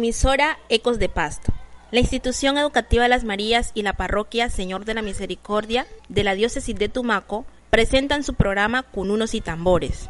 Emisora 0.00 0.58
Ecos 0.70 0.98
de 0.98 1.10
Pasto. 1.10 1.52
La 1.90 2.00
institución 2.00 2.56
educativa 2.56 3.06
Las 3.06 3.22
Marías 3.22 3.70
y 3.74 3.82
la 3.82 3.92
parroquia 3.92 4.48
Señor 4.48 4.86
de 4.86 4.94
la 4.94 5.02
Misericordia 5.02 5.86
de 6.08 6.24
la 6.24 6.34
diócesis 6.34 6.74
de 6.74 6.88
Tumaco 6.88 7.44
presentan 7.68 8.24
su 8.24 8.32
programa 8.32 8.82
Cununos 8.82 9.34
y 9.34 9.42
Tambores. 9.42 10.08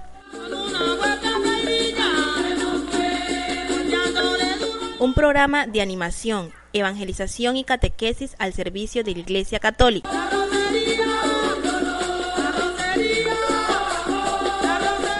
Un 5.01 5.13
programa 5.13 5.67
de 5.67 5.81
animación, 5.81 6.53
evangelización 6.73 7.57
y 7.57 7.65
catequesis 7.65 8.37
al 8.39 8.53
servicio 8.53 9.03
de 9.03 9.15
la 9.15 9.19
Iglesia 9.19 9.59
Católica. 9.59 10.09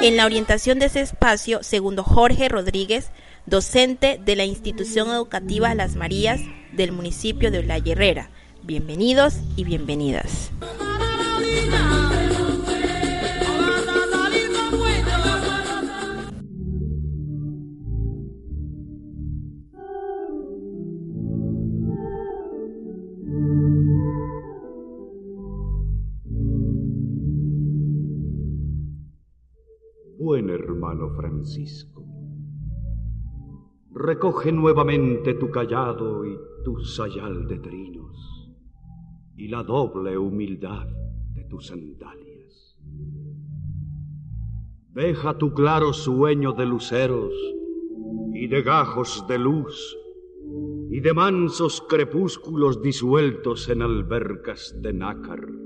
En 0.01 0.17
la 0.17 0.27
orientación 0.27 0.79
de 0.79 0.87
ese 0.87 1.01
espacio, 1.01 1.65
segundo 1.65 2.05
Jorge 2.05 2.49
Rodríguez, 2.49 3.11
docente 3.51 4.21
de 4.25 4.37
la 4.37 4.45
institución 4.45 5.09
educativa 5.09 5.75
Las 5.75 5.97
Marías 5.97 6.41
del 6.73 6.93
municipio 6.93 7.51
de 7.51 7.65
La 7.65 7.79
Herrera. 7.79 8.31
Bienvenidos 8.63 9.41
y 9.57 9.65
bienvenidas. 9.65 10.53
Buen 30.19 30.51
hermano 30.51 31.11
Francisco, 31.17 32.05
recoge 33.93 34.53
nuevamente 34.53 35.35
tu 35.35 35.51
callado 35.51 36.25
y 36.25 36.39
tu 36.65 36.79
sayal 36.81 37.47
de 37.47 37.59
trinos 37.59 38.51
y 39.37 39.49
la 39.49 39.63
doble 39.63 40.17
humildad 40.19 40.87
de 41.35 41.45
tus 41.45 41.69
sandalias. 41.69 42.77
Deja 44.93 45.39
tu 45.39 45.55
claro 45.55 45.93
sueño 45.93 46.53
de 46.53 46.67
luceros 46.67 47.35
y 48.35 48.47
de 48.49 48.63
gajos 48.63 49.25
de 49.29 49.39
luz 49.39 49.97
y 50.91 51.01
de 51.01 51.15
mansos 51.15 51.81
crepúsculos 51.89 52.83
disueltos 52.83 53.69
en 53.69 53.83
albercas 53.83 54.75
de 54.83 54.93
nácar 54.93 55.61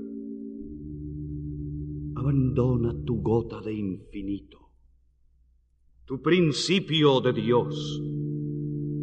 abandona 2.25 2.91
tu 3.05 3.21
gota 3.21 3.61
de 3.61 3.73
infinito, 3.73 4.64
tu 6.05 6.21
principio 6.21 7.19
de 7.19 7.33
Dios, 7.33 7.99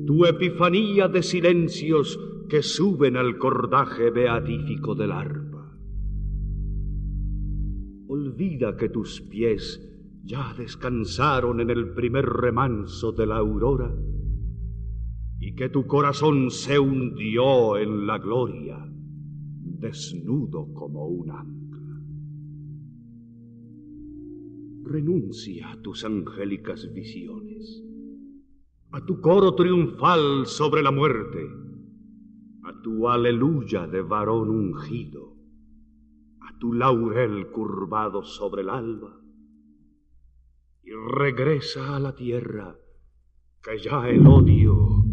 tu 0.06 0.24
epifanía 0.24 1.08
de 1.08 1.24
silencios 1.24 2.16
que 2.48 2.62
suben 2.62 3.16
al 3.16 3.38
cordaje 3.38 4.10
beatífico 4.10 4.94
del 4.94 5.10
arpa. 5.10 5.76
Olvida 8.06 8.76
que 8.76 8.88
tus 8.88 9.20
pies 9.20 9.82
ya 10.22 10.54
descansaron 10.56 11.60
en 11.60 11.70
el 11.70 11.92
primer 11.92 12.24
remanso 12.24 13.10
de 13.10 13.26
la 13.26 13.38
aurora 13.38 13.92
y 15.40 15.56
que 15.56 15.70
tu 15.70 15.88
corazón 15.88 16.52
se 16.52 16.78
hundió 16.78 17.78
en 17.78 18.06
la 18.06 18.18
gloria, 18.18 18.78
desnudo 19.64 20.72
como 20.72 21.08
un 21.08 21.30
renuncia 24.84 25.70
a 25.70 25.80
tus 25.80 26.04
angélicas 26.04 26.92
visiones, 26.92 27.82
a 28.90 29.04
tu 29.04 29.20
coro 29.20 29.54
triunfal 29.54 30.46
sobre 30.46 30.82
la 30.82 30.90
muerte, 30.90 31.48
a 32.64 32.82
tu 32.82 33.08
aleluya 33.08 33.86
de 33.86 34.02
varón 34.02 34.50
ungido, 34.50 35.36
a 36.40 36.58
tu 36.58 36.72
laurel 36.72 37.50
curvado 37.50 38.22
sobre 38.22 38.62
el 38.62 38.70
alba, 38.70 39.20
y 40.82 40.90
regresa 40.90 41.96
a 41.96 42.00
la 42.00 42.14
tierra, 42.14 42.76
que 43.62 43.78
ya 43.78 44.08
el 44.08 44.26
odio 44.26 45.04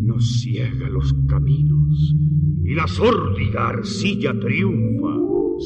nos 0.00 0.40
ciega 0.40 0.88
los 0.88 1.14
caminos, 1.28 2.14
y 2.64 2.74
la 2.74 2.88
sórdida 2.88 3.68
arcilla 3.68 4.38
triunfa 4.38 5.16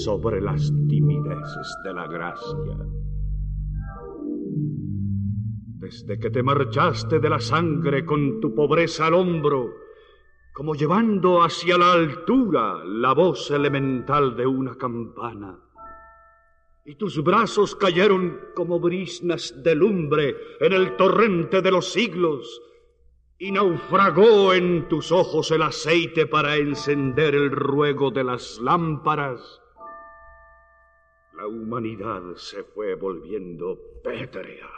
sobre 0.05 0.43
las 0.43 0.71
timideces 0.89 1.77
de 1.85 1.95
la 1.95 2.07
gracia 2.07 3.06
desde 5.87 6.19
que 6.19 6.31
te 6.31 6.43
marchaste 6.43 7.21
de 7.21 7.31
la 7.31 7.39
sangre 7.39 8.05
con 8.05 8.41
tu 8.41 8.53
pobreza 8.53 9.07
al 9.07 9.15
hombro, 9.15 9.73
como 10.53 10.75
llevando 10.75 11.45
hacia 11.45 11.79
la 11.79 11.93
altura 11.93 12.83
la 12.85 13.15
voz 13.15 13.53
elemental 13.53 14.37
de 14.37 14.47
una 14.47 14.77
campana. 14.77 15.61
Y 16.85 16.97
tus 16.97 17.23
brazos 17.23 17.77
cayeron 17.77 18.49
como 18.57 18.81
brisnas 18.81 19.63
de 19.63 19.77
lumbre 19.77 20.37
en 20.59 20.73
el 20.73 20.97
torrente 20.97 21.63
de 21.63 21.71
los 21.71 21.93
siglos, 21.93 22.61
y 23.39 23.53
naufragó 23.53 24.55
en 24.55 24.89
tus 24.89 25.13
ojos 25.13 25.53
el 25.53 25.63
aceite 25.63 26.27
para 26.27 26.57
encender 26.57 27.37
el 27.37 27.53
ruego 27.53 28.11
de 28.11 28.25
las 28.25 28.59
lámparas. 28.61 29.61
La 31.37 31.47
humanidad 31.47 32.35
se 32.35 32.65
fue 32.65 32.97
volviendo 32.97 33.79
pétrea 34.03 34.77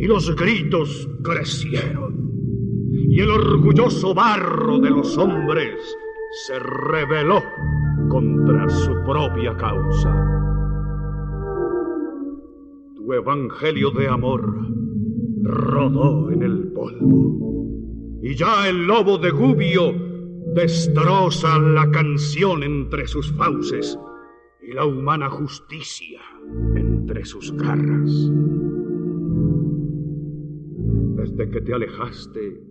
y 0.00 0.06
los 0.06 0.34
gritos 0.34 1.06
crecieron, 1.22 2.32
y 2.90 3.20
el 3.20 3.28
orgulloso 3.28 4.14
barro 4.14 4.78
de 4.78 4.88
los 4.88 5.18
hombres 5.18 5.74
se 6.46 6.58
rebeló 6.58 7.42
contra 8.08 8.66
su 8.70 8.94
propia 9.04 9.54
causa. 9.58 10.10
Tu 12.96 13.12
evangelio 13.12 13.90
de 13.90 14.08
amor 14.08 14.68
rodó 15.42 16.30
en 16.30 16.44
el 16.44 16.72
polvo, 16.72 18.18
y 18.22 18.34
ya 18.34 18.70
el 18.70 18.86
lobo 18.86 19.18
de 19.18 19.30
Gubio 19.30 19.92
destroza 20.54 21.58
la 21.58 21.90
canción 21.90 22.62
entre 22.62 23.06
sus 23.06 23.30
fauces 23.32 23.98
y 24.62 24.72
la 24.72 24.86
humana 24.86 25.28
justicia 25.28 26.20
entre 26.74 27.26
sus 27.26 27.52
garras 27.52 28.30
desde 31.20 31.50
que 31.50 31.60
te 31.60 31.74
alejaste 31.74 32.62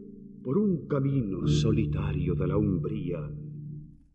por 0.43 0.57
un 0.57 0.87
camino 0.87 1.47
solitario 1.47 2.33
de 2.33 2.47
la 2.47 2.57
umbría, 2.57 3.19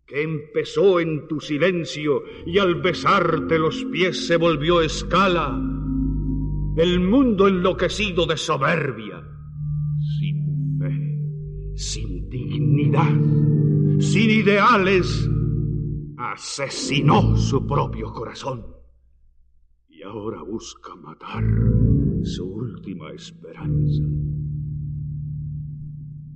que 0.06 0.22
empezó 0.22 0.98
en 0.98 1.28
tu 1.28 1.38
silencio 1.38 2.22
y 2.44 2.58
al 2.58 2.82
besarte 2.82 3.58
los 3.58 3.84
pies 3.84 4.26
se 4.26 4.36
volvió 4.36 4.80
escala, 4.80 5.56
el 6.76 7.00
mundo 7.00 7.46
enloquecido 7.46 8.26
de 8.26 8.36
soberbia, 8.36 9.22
sin 10.18 10.78
fe, 10.80 11.76
sin 11.76 12.28
dignidad, 12.28 13.14
sin 14.00 14.30
ideales, 14.30 15.30
asesinó 16.16 17.36
su 17.36 17.64
propio 17.64 18.12
corazón 18.12 18.73
ahora 20.14 20.42
busca 20.42 20.94
matar 20.94 21.42
su 22.22 22.46
última 22.46 23.10
esperanza. 23.10 24.04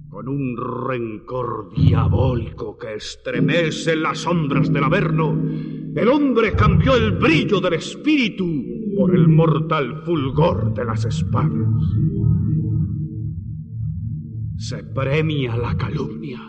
Con 0.08 0.28
un 0.28 0.56
rencor 0.88 1.72
diabólico 1.76 2.76
que 2.76 2.94
estremece 2.94 3.94
las 3.94 4.18
sombras 4.18 4.72
del 4.72 4.82
Averno, 4.82 5.40
el 5.94 6.08
hombre 6.08 6.52
cambió 6.54 6.96
el 6.96 7.12
brillo 7.12 7.60
del 7.60 7.74
espíritu 7.74 8.46
por 8.96 9.14
el 9.14 9.28
mortal 9.28 10.02
fulgor 10.04 10.74
de 10.74 10.84
las 10.84 11.04
espadas. 11.04 11.68
Se 14.56 14.82
premia 14.82 15.56
la 15.56 15.76
calumnia. 15.76 16.40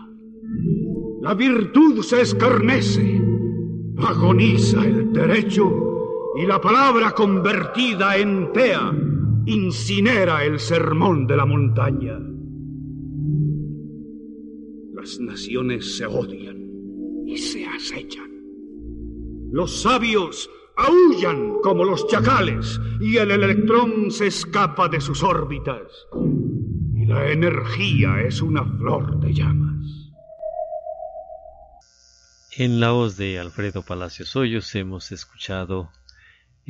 La 1.21 1.35
virtud 1.35 2.01
se 2.01 2.21
escarnece. 2.21 3.21
Agoniza 3.97 4.83
el 4.83 5.13
derecho 5.13 5.88
y 6.39 6.45
la 6.45 6.61
palabra 6.61 7.11
convertida 7.11 8.15
en 8.15 8.53
tea 8.53 8.93
incinera 9.45 10.45
el 10.45 10.57
sermón 10.57 11.27
de 11.27 11.35
la 11.35 11.45
montaña. 11.45 12.17
Las 14.93 15.19
naciones 15.19 15.97
se 15.97 16.05
odian 16.05 17.25
y 17.27 17.35
se 17.35 17.65
acechan. 17.65 18.31
Los 19.51 19.81
sabios 19.81 20.49
aullan 20.77 21.55
como 21.61 21.83
los 21.83 22.07
chacales 22.07 22.79
y 23.01 23.17
el 23.17 23.31
electrón 23.31 24.09
se 24.09 24.27
escapa 24.27 24.87
de 24.87 25.01
sus 25.01 25.21
órbitas. 25.23 25.91
Y 26.95 27.05
la 27.05 27.29
energía 27.29 28.21
es 28.21 28.41
una 28.41 28.63
flor 28.63 29.19
de 29.19 29.33
llamas. 29.33 29.69
En 32.55 32.79
la 32.79 32.91
voz 32.91 33.17
de 33.17 33.39
Alfredo 33.39 33.81
Palacios 33.81 34.37
Hoyos 34.37 34.73
hemos 34.75 35.11
escuchado 35.11 35.89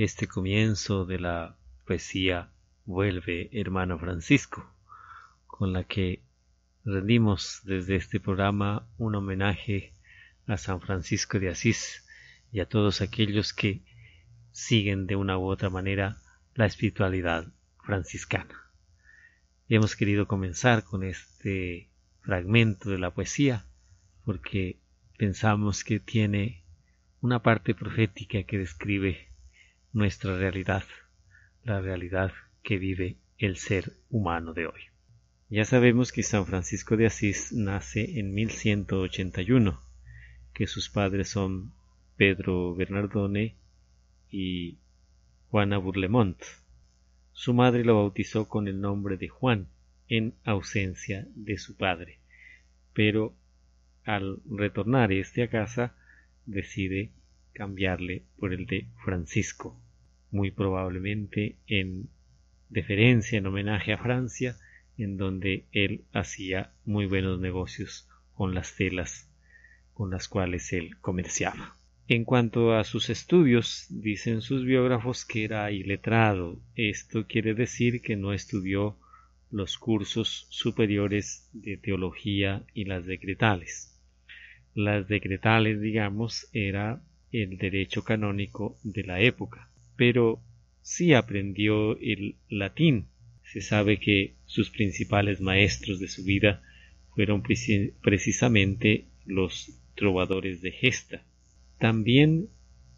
este 0.04 0.28
comienzo 0.28 1.06
de 1.06 1.20
la 1.20 1.58
poesía 1.86 2.50
Vuelve, 2.86 3.50
hermano 3.52 4.00
Francisco, 4.00 4.74
con 5.46 5.74
la 5.74 5.84
que 5.84 6.24
rendimos 6.86 7.60
desde 7.66 7.98
este 7.98 8.22
programa 8.22 8.88
un 8.98 9.16
homenaje 9.16 9.94
a 10.48 10.56
San 10.56 10.80
Francisco 10.80 11.38
de 11.38 11.50
Asís 11.50 12.06
y 12.50 12.62
a 12.62 12.66
todos 12.66 13.02
aquellos 13.02 13.52
que 13.52 13.82
siguen 14.54 15.06
de 15.06 15.18
una 15.18 15.38
u 15.38 15.44
otra 15.44 15.70
manera 15.70 16.22
la 16.56 16.66
espiritualidad 16.66 17.52
franciscana. 17.84 18.56
Hemos 19.68 19.98
querido 19.98 20.30
comenzar 20.30 20.86
con 20.86 21.04
este 21.04 21.90
fragmento 22.22 22.90
de 22.90 23.00
la 23.00 23.14
poesía 23.14 23.66
porque 24.24 24.80
pensamos 25.18 25.84
que 25.84 26.00
tiene 26.00 26.64
una 27.20 27.44
parte 27.44 27.76
profética 27.76 28.44
que 28.44 28.58
describe 28.58 29.29
nuestra 29.94 30.38
realidad, 30.38 30.84
la 31.64 31.82
realidad 31.82 32.32
que 32.64 32.78
vive 32.78 33.18
el 33.38 33.58
ser 33.58 33.94
humano 34.10 34.54
de 34.54 34.68
hoy. 34.68 34.82
Ya 35.50 35.66
sabemos 35.66 36.12
que 36.12 36.22
San 36.22 36.46
Francisco 36.46 36.96
de 36.96 37.08
Asís 37.08 37.52
nace 37.54 38.20
en 38.20 38.34
1181, 38.34 39.80
que 40.54 40.68
sus 40.68 40.90
padres 40.90 41.30
son 41.30 41.74
Pedro 42.18 42.76
Bernardone 42.76 43.56
y 44.30 44.78
Juana 45.50 45.78
Burlemont. 45.78 46.40
Su 47.32 47.54
madre 47.54 47.84
lo 47.84 47.96
bautizó 47.96 48.48
con 48.48 48.68
el 48.68 48.80
nombre 48.80 49.18
de 49.18 49.30
Juan, 49.30 49.70
en 50.10 50.34
ausencia 50.44 51.28
de 51.36 51.58
su 51.58 51.78
padre, 51.78 52.20
pero 52.94 53.36
al 54.04 54.42
retornar 54.50 55.12
este 55.12 55.44
a 55.44 55.50
casa 55.50 55.96
decide 56.46 57.12
cambiarle 57.60 58.24
por 58.38 58.54
el 58.54 58.66
de 58.68 58.88
Francisco, 59.04 59.78
muy 60.32 60.50
probablemente 60.50 61.58
en 61.68 62.08
deferencia, 62.70 63.38
en 63.38 63.48
homenaje 63.48 63.92
a 63.92 63.98
Francia, 63.98 64.56
en 64.98 65.18
donde 65.18 65.66
él 65.74 66.06
hacía 66.14 66.72
muy 66.86 67.06
buenos 67.06 67.38
negocios 67.42 68.08
con 68.34 68.56
las 68.56 68.78
telas 68.78 69.30
con 69.94 70.10
las 70.10 70.30
cuales 70.30 70.72
él 70.72 70.98
comerciaba. 71.02 71.76
En 72.08 72.24
cuanto 72.24 72.74
a 72.74 72.86
sus 72.86 73.10
estudios, 73.10 73.88
dicen 73.90 74.40
sus 74.40 74.64
biógrafos 74.64 75.26
que 75.26 75.44
era 75.44 75.70
iletrado. 75.70 76.62
Esto 76.76 77.28
quiere 77.28 77.54
decir 77.56 78.02
que 78.02 78.16
no 78.16 78.32
estudió 78.32 78.98
los 79.52 79.78
cursos 79.78 80.48
superiores 80.50 81.50
de 81.52 81.76
teología 81.76 82.64
y 82.74 82.86
las 82.86 83.06
decretales. 83.06 84.00
Las 84.74 85.10
decretales, 85.10 85.82
digamos, 85.82 86.48
era 86.54 87.04
el 87.32 87.58
derecho 87.58 88.04
canónico 88.04 88.78
de 88.84 89.04
la 89.04 89.22
época, 89.22 89.70
pero 89.96 90.42
sí 90.82 91.14
aprendió 91.14 91.98
el 92.00 92.36
latín. 92.50 93.08
Se 93.44 93.62
sabe 93.62 94.00
que 94.00 94.36
sus 94.46 94.70
principales 94.70 95.42
maestros 95.42 96.00
de 96.00 96.08
su 96.08 96.24
vida 96.24 96.62
fueron 97.16 97.44
precisamente 98.02 99.06
los 99.26 99.72
trovadores 99.96 100.62
de 100.62 100.72
Gesta. 100.72 101.24
También 101.80 102.50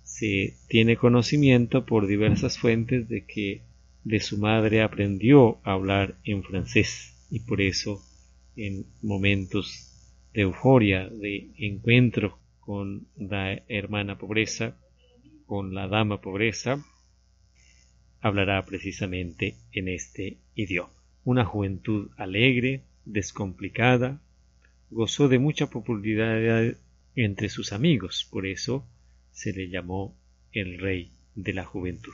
se 0.03 0.55
tiene 0.67 0.97
conocimiento 0.97 1.85
por 1.85 2.07
diversas 2.07 2.57
fuentes 2.57 3.07
de 3.07 3.25
que 3.25 3.61
de 4.03 4.19
su 4.19 4.37
madre 4.37 4.81
aprendió 4.81 5.59
a 5.63 5.73
hablar 5.73 6.17
en 6.23 6.43
francés 6.43 7.13
y 7.29 7.39
por 7.41 7.61
eso 7.61 8.03
en 8.55 8.85
momentos 9.01 9.87
de 10.33 10.41
euforia, 10.41 11.07
de 11.07 11.51
encuentro 11.57 12.40
con 12.61 13.07
la 13.17 13.61
hermana 13.67 14.17
pobreza, 14.17 14.77
con 15.45 15.73
la 15.73 15.87
dama 15.87 16.21
pobreza, 16.21 16.83
hablará 18.21 18.63
precisamente 18.65 19.57
en 19.73 19.89
este 19.89 20.37
idioma. 20.55 20.93
Una 21.23 21.43
juventud 21.43 22.11
alegre, 22.17 22.83
descomplicada, 23.05 24.21
gozó 24.89 25.27
de 25.27 25.39
mucha 25.39 25.69
popularidad 25.69 26.77
entre 27.15 27.49
sus 27.49 27.73
amigos, 27.73 28.27
por 28.31 28.45
eso 28.45 28.87
se 29.31 29.53
le 29.53 29.69
llamó 29.69 30.15
el 30.51 30.79
rey 30.79 31.11
de 31.35 31.53
la 31.53 31.65
juventud. 31.65 32.13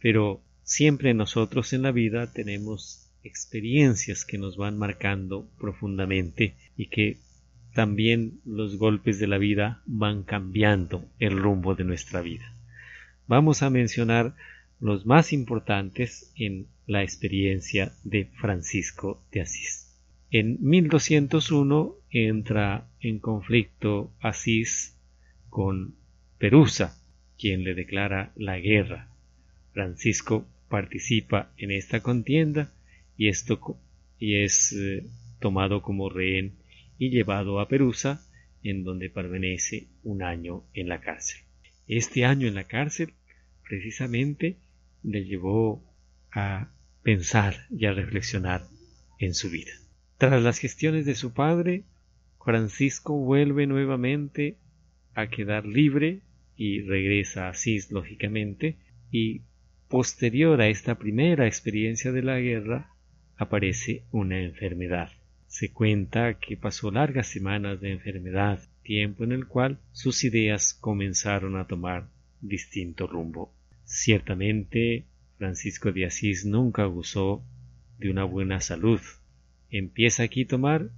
Pero 0.00 0.42
siempre 0.62 1.14
nosotros 1.14 1.72
en 1.72 1.82
la 1.82 1.92
vida 1.92 2.32
tenemos 2.32 3.10
experiencias 3.22 4.24
que 4.24 4.38
nos 4.38 4.56
van 4.56 4.78
marcando 4.78 5.48
profundamente 5.58 6.56
y 6.76 6.86
que 6.86 7.18
también 7.74 8.40
los 8.46 8.76
golpes 8.76 9.18
de 9.18 9.26
la 9.26 9.36
vida 9.36 9.82
van 9.84 10.22
cambiando 10.22 11.04
el 11.18 11.36
rumbo 11.36 11.74
de 11.74 11.84
nuestra 11.84 12.22
vida. 12.22 12.50
Vamos 13.26 13.62
a 13.62 13.70
mencionar 13.70 14.34
los 14.80 15.06
más 15.06 15.32
importantes 15.32 16.32
en 16.36 16.66
la 16.86 17.02
experiencia 17.02 17.92
de 18.04 18.26
Francisco 18.26 19.22
de 19.32 19.40
Asís. 19.40 19.90
En 20.30 20.58
1201 20.60 21.96
entra 22.10 22.86
en 23.00 23.18
conflicto 23.18 24.12
Asís 24.20 24.96
con 25.50 25.94
Perusa, 26.38 26.96
quien 27.38 27.64
le 27.64 27.74
declara 27.74 28.32
la 28.36 28.58
guerra. 28.58 29.08
Francisco 29.72 30.46
participa 30.68 31.50
en 31.56 31.70
esta 31.70 32.00
contienda 32.00 32.72
y, 33.16 33.28
esto, 33.28 33.78
y 34.18 34.42
es 34.42 34.72
eh, 34.72 35.06
tomado 35.40 35.82
como 35.82 36.08
rehén 36.08 36.52
y 36.98 37.10
llevado 37.10 37.60
a 37.60 37.68
Perusa, 37.68 38.24
en 38.62 38.84
donde 38.84 39.10
permanece 39.10 39.88
un 40.02 40.22
año 40.22 40.64
en 40.72 40.88
la 40.88 41.00
cárcel. 41.00 41.42
Este 41.86 42.24
año 42.24 42.48
en 42.48 42.54
la 42.54 42.64
cárcel 42.64 43.14
precisamente 43.68 44.56
le 45.02 45.24
llevó 45.24 45.84
a 46.32 46.72
pensar 47.02 47.66
y 47.70 47.86
a 47.86 47.92
reflexionar 47.92 48.66
en 49.18 49.34
su 49.34 49.50
vida. 49.50 49.72
Tras 50.18 50.42
las 50.42 50.58
gestiones 50.58 51.04
de 51.04 51.14
su 51.14 51.34
padre, 51.34 51.84
Francisco 52.42 53.16
vuelve 53.16 53.66
nuevamente 53.66 54.58
a 55.14 55.28
quedar 55.28 55.66
libre 55.66 56.22
y 56.56 56.82
regresa 56.82 57.46
a 57.46 57.50
Asís, 57.50 57.90
lógicamente, 57.90 58.78
y 59.10 59.42
posterior 59.88 60.60
a 60.60 60.68
esta 60.68 60.98
primera 60.98 61.46
experiencia 61.46 62.12
de 62.12 62.22
la 62.22 62.38
guerra 62.38 62.90
aparece 63.36 64.04
una 64.10 64.40
enfermedad. 64.40 65.10
Se 65.46 65.72
cuenta 65.72 66.38
que 66.38 66.56
pasó 66.56 66.90
largas 66.90 67.28
semanas 67.28 67.80
de 67.80 67.92
enfermedad, 67.92 68.60
tiempo 68.82 69.24
en 69.24 69.32
el 69.32 69.46
cual 69.46 69.78
sus 69.92 70.24
ideas 70.24 70.74
comenzaron 70.74 71.56
a 71.56 71.66
tomar 71.66 72.08
distinto 72.40 73.06
rumbo. 73.06 73.52
Ciertamente, 73.84 75.04
Francisco 75.38 75.92
de 75.92 76.06
Asís 76.06 76.44
nunca 76.44 76.84
gozó 76.84 77.44
de 77.98 78.10
una 78.10 78.24
buena 78.24 78.60
salud. 78.60 79.00
Empieza 79.70 80.22
aquí 80.22 80.42
a 80.42 80.48
tomar 80.48 80.90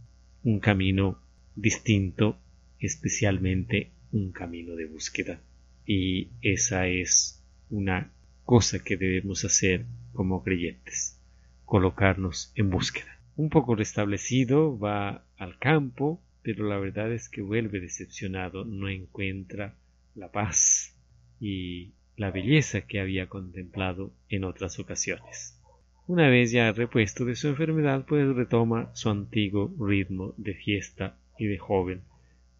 un 0.42 0.60
camino 0.60 1.20
distinto, 1.54 2.38
especialmente 2.78 3.90
un 4.12 4.32
camino 4.32 4.76
de 4.76 4.86
búsqueda. 4.86 5.40
Y 5.84 6.28
esa 6.42 6.88
es 6.88 7.42
una 7.70 8.12
cosa 8.44 8.82
que 8.82 8.96
debemos 8.96 9.44
hacer 9.44 9.86
como 10.12 10.42
creyentes, 10.42 11.20
colocarnos 11.64 12.52
en 12.54 12.70
búsqueda. 12.70 13.15
Un 13.36 13.50
poco 13.50 13.74
restablecido 13.74 14.78
va 14.78 15.26
al 15.36 15.58
campo, 15.58 16.22
pero 16.42 16.66
la 16.66 16.78
verdad 16.78 17.12
es 17.12 17.28
que 17.28 17.42
vuelve 17.42 17.80
decepcionado, 17.80 18.64
no 18.64 18.88
encuentra 18.88 19.74
la 20.14 20.32
paz 20.32 20.96
y 21.38 21.92
la 22.16 22.30
belleza 22.30 22.86
que 22.86 22.98
había 22.98 23.28
contemplado 23.28 24.10
en 24.30 24.44
otras 24.44 24.78
ocasiones. 24.78 25.60
Una 26.06 26.30
vez 26.30 26.50
ya 26.50 26.72
repuesto 26.72 27.26
de 27.26 27.36
su 27.36 27.48
enfermedad, 27.48 28.06
pues 28.06 28.26
retoma 28.34 28.90
su 28.94 29.10
antiguo 29.10 29.74
ritmo 29.78 30.32
de 30.38 30.54
fiesta 30.54 31.18
y 31.38 31.44
de 31.44 31.58
joven 31.58 32.00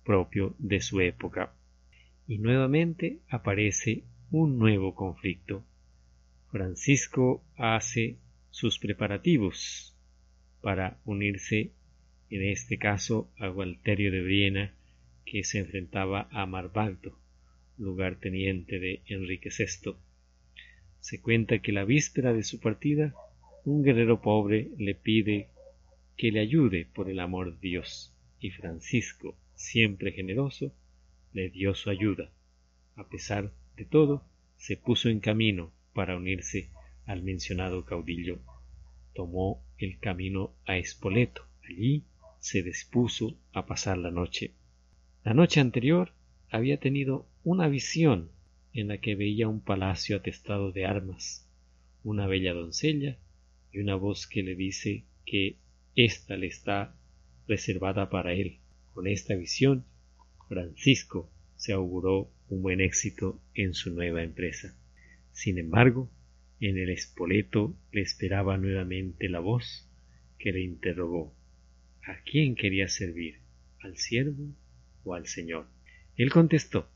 propio 0.05 0.55
de 0.59 0.83
su 0.83 1.01
época. 1.01 1.55
Y 2.29 2.37
nuevamente 2.37 3.21
aparece 3.31 4.05
un 4.31 4.59
nuevo 4.59 4.95
conflicto. 4.95 5.65
Francisco 6.51 7.43
hace 7.57 8.19
sus 8.51 8.79
preparativos 8.79 9.96
para 10.67 10.99
unirse, 11.05 11.71
en 12.29 12.43
este 12.43 12.77
caso, 12.77 13.31
a 13.39 13.47
Gualterio 13.47 14.11
de 14.11 14.21
Briena, 14.21 14.75
que 15.25 15.45
se 15.45 15.61
enfrentaba 15.61 16.27
a 16.33 16.45
Marbaldo, 16.45 17.17
lugarteniente 17.79 18.81
de 18.81 19.01
Enrique 19.07 19.51
VI. 19.57 19.95
Se 20.99 21.21
cuenta 21.21 21.61
que 21.61 21.71
la 21.71 21.85
víspera 21.85 22.33
de 22.33 22.43
su 22.43 22.59
partida, 22.59 23.15
un 23.65 23.85
guerrero 23.85 24.21
pobre 24.21 24.71
le 24.77 24.97
pide 24.97 25.51
que 26.17 26.33
le 26.33 26.41
ayude 26.41 26.89
por 26.93 27.09
el 27.09 27.21
amor 27.21 27.53
de 27.53 27.69
Dios 27.69 28.13
y 28.41 28.51
Francisco, 28.51 29.37
siempre 29.55 30.11
generoso, 30.11 30.75
le 31.33 31.49
dio 31.49 31.77
su 31.77 31.91
ayuda. 31.91 32.33
A 32.97 33.09
pesar 33.09 33.53
de 33.77 33.85
todo, 33.85 34.25
se 34.57 34.77
puso 34.77 35.11
en 35.11 35.21
camino 35.21 35.71
para 35.95 36.17
unirse 36.17 36.71
al 37.05 37.23
mencionado 37.23 37.85
caudillo. 37.85 38.41
Tomó 39.17 39.65
el 39.79 39.99
camino 39.99 40.55
a 40.67 40.77
Espoleto. 40.77 41.41
Allí 41.67 42.05
se 42.39 42.63
dispuso 42.63 43.35
a 43.55 43.65
pasar 43.65 43.97
la 43.97 44.11
noche. 44.11 44.53
La 45.25 45.33
noche 45.33 45.59
anterior 45.59 46.13
había 46.51 46.79
tenido 46.79 47.27
una 47.43 47.67
visión 47.67 48.31
en 48.75 48.89
la 48.89 48.99
que 48.99 49.15
veía 49.15 49.49
un 49.49 49.61
palacio 49.61 50.19
atestado 50.19 50.71
de 50.71 50.85
armas, 50.85 51.49
una 52.05 52.27
bella 52.27 52.53
doncella 52.53 53.17
y 53.73 53.79
una 53.79 53.95
voz 53.95 54.27
que 54.27 54.43
le 54.43 54.55
dice 54.55 55.07
que 55.25 55.57
Esta 55.95 56.37
le 56.37 56.49
está 56.49 56.95
reservada 57.49 58.11
para 58.11 58.35
él. 58.35 58.59
Con 58.93 59.07
esta 59.07 59.35
visión, 59.35 59.87
Francisco 60.47 61.31
se 61.57 61.73
auguró 61.73 62.31
un 62.51 62.61
buen 62.61 62.83
éxito 62.83 63.41
en 63.55 63.73
su 63.73 63.95
nueva 63.95 64.23
empresa. 64.23 64.77
Sin 65.33 65.57
embargo, 65.57 66.11
en 66.61 66.79
el 66.79 66.91
espoleto 66.91 67.77
le 67.93 68.03
esperaba 68.03 68.57
nuevamente 68.57 69.29
la 69.29 69.41
voz 69.41 69.91
que 70.39 70.53
le 70.53 70.63
interrogó 70.63 71.35
¿A 72.07 72.21
quién 72.23 72.55
quería 72.55 72.87
servir? 72.87 73.41
¿Al 73.81 73.97
siervo 73.97 74.55
o 75.03 75.15
al 75.15 75.27
Señor? 75.27 75.67
Él 76.17 76.31
contestó 76.31 76.89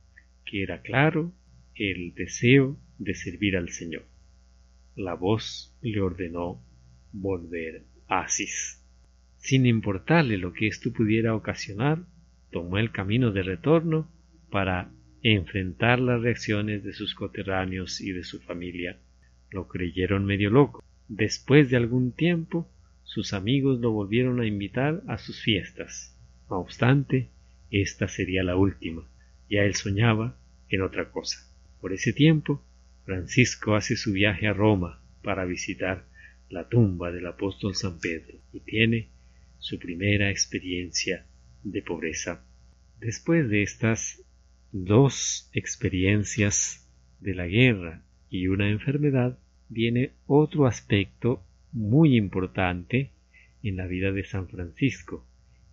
que 0.45 0.63
era 0.63 0.83
claro 0.83 1.33
el 1.75 2.15
deseo 2.15 2.79
de 2.99 3.15
servir 3.15 3.57
al 3.57 3.71
Señor. 3.71 4.05
La 4.95 5.15
voz 5.15 5.77
le 5.83 6.01
ordenó 6.01 6.65
volver 7.13 7.87
a 8.07 8.21
Asís. 8.21 8.85
Sin 9.37 9.67
importarle 9.67 10.39
lo 10.39 10.53
que 10.53 10.69
esto 10.69 10.93
pudiera 10.93 11.35
ocasionar, 11.35 12.05
tomó 12.53 12.79
el 12.79 12.93
camino 12.93 13.33
de 13.33 13.43
retorno 13.43 14.09
para 14.49 14.93
enfrentar 15.23 15.99
las 15.99 16.21
reacciones 16.21 16.85
de 16.85 16.93
sus 16.93 17.17
coterráneos 17.17 18.01
y 18.01 18.13
de 18.13 18.23
su 18.23 18.41
familia. 18.41 19.01
Lo 19.51 19.69
creyeron 19.69 20.25
medio 20.25 20.51
loco. 20.51 20.85
Después 21.09 21.71
de 21.71 21.77
algún 21.77 22.13
tiempo, 22.13 22.71
sus 23.03 23.33
amigos 23.33 23.81
lo 23.81 23.91
volvieron 23.91 24.41
a 24.41 24.47
invitar 24.47 25.03
a 25.09 25.19
sus 25.19 25.43
fiestas. 25.43 26.17
No 26.49 26.59
obstante, 26.59 27.31
esta 27.71 28.09
sería 28.09 28.43
la 28.45 28.57
última. 28.57 29.09
Ya 29.49 29.63
él 29.63 29.75
soñaba 29.75 30.39
en 30.69 30.83
otra 30.83 31.11
cosa. 31.11 31.39
Por 31.81 31.93
ese 31.93 32.13
tiempo, 32.13 32.63
Francisco 33.05 33.75
hace 33.75 33.97
su 33.97 34.13
viaje 34.13 34.47
a 34.47 34.53
Roma 34.53 35.03
para 35.23 35.45
visitar 35.45 36.07
la 36.49 36.69
tumba 36.69 37.11
del 37.11 37.27
apóstol 37.27 37.75
San 37.75 37.99
Pedro 37.99 38.39
y 38.53 38.61
tiene 38.61 39.09
su 39.59 39.79
primera 39.79 40.31
experiencia 40.31 41.27
de 41.63 41.83
pobreza. 41.83 42.45
Después 43.01 43.49
de 43.49 43.63
estas 43.63 44.23
dos 44.73 45.51
experiencias 45.53 46.89
de 47.21 47.35
la 47.35 47.47
guerra 47.47 48.05
y 48.31 48.47
una 48.47 48.71
enfermedad, 48.71 49.39
viene 49.69 50.13
otro 50.27 50.67
aspecto 50.67 51.43
muy 51.73 52.17
importante 52.17 53.11
en 53.63 53.77
la 53.77 53.87
vida 53.87 54.13
de 54.13 54.25
San 54.25 54.49
Francisco, 54.49 55.27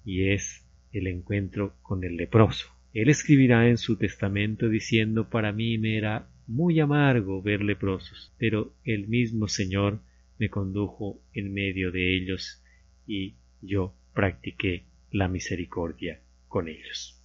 y 0.03 0.29
es 0.29 0.65
el 0.91 1.07
encuentro 1.07 1.75
con 1.81 2.03
el 2.03 2.17
leproso. 2.17 2.67
Él 2.93 3.09
escribirá 3.09 3.69
en 3.69 3.77
su 3.77 3.97
testamento 3.97 4.69
diciendo 4.69 5.29
para 5.29 5.51
mí 5.51 5.77
me 5.77 5.97
era 5.97 6.27
muy 6.47 6.79
amargo 6.79 7.41
ver 7.41 7.61
leprosos, 7.61 8.33
pero 8.37 8.73
el 8.83 9.07
mismo 9.07 9.47
Señor 9.47 9.99
me 10.39 10.49
condujo 10.49 11.21
en 11.33 11.53
medio 11.53 11.91
de 11.91 12.15
ellos 12.15 12.63
y 13.05 13.35
yo 13.61 13.93
practiqué 14.13 14.85
la 15.11 15.27
misericordia 15.27 16.21
con 16.47 16.67
ellos. 16.67 17.21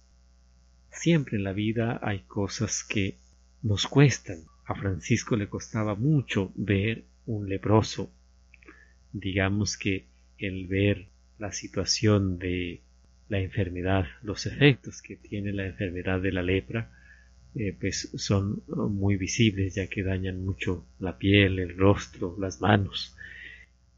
Siempre 0.91 1.37
en 1.37 1.43
la 1.43 1.53
vida 1.53 1.99
hay 2.03 2.19
cosas 2.19 2.83
que 2.83 3.17
nos 3.61 3.87
cuestan. 3.87 4.39
A 4.65 4.75
Francisco 4.75 5.35
le 5.35 5.49
costaba 5.49 5.95
mucho 5.95 6.51
ver 6.55 7.05
un 7.25 7.49
leproso. 7.49 8.11
Digamos 9.11 9.77
que 9.77 10.07
el 10.37 10.67
ver 10.67 11.07
la 11.37 11.51
situación 11.51 12.39
de 12.39 12.81
la 13.29 13.39
enfermedad, 13.39 14.05
los 14.21 14.45
efectos 14.45 15.01
que 15.01 15.15
tiene 15.17 15.51
la 15.51 15.65
enfermedad 15.65 16.21
de 16.21 16.31
la 16.31 16.43
lepra, 16.43 16.91
eh, 17.55 17.75
pues 17.79 18.09
son 18.15 18.63
muy 18.67 19.15
visibles 19.15 19.75
ya 19.75 19.87
que 19.87 20.03
dañan 20.03 20.43
mucho 20.43 20.87
la 20.99 21.17
piel, 21.17 21.59
el 21.59 21.77
rostro, 21.77 22.35
las 22.39 22.61
manos. 22.61 23.15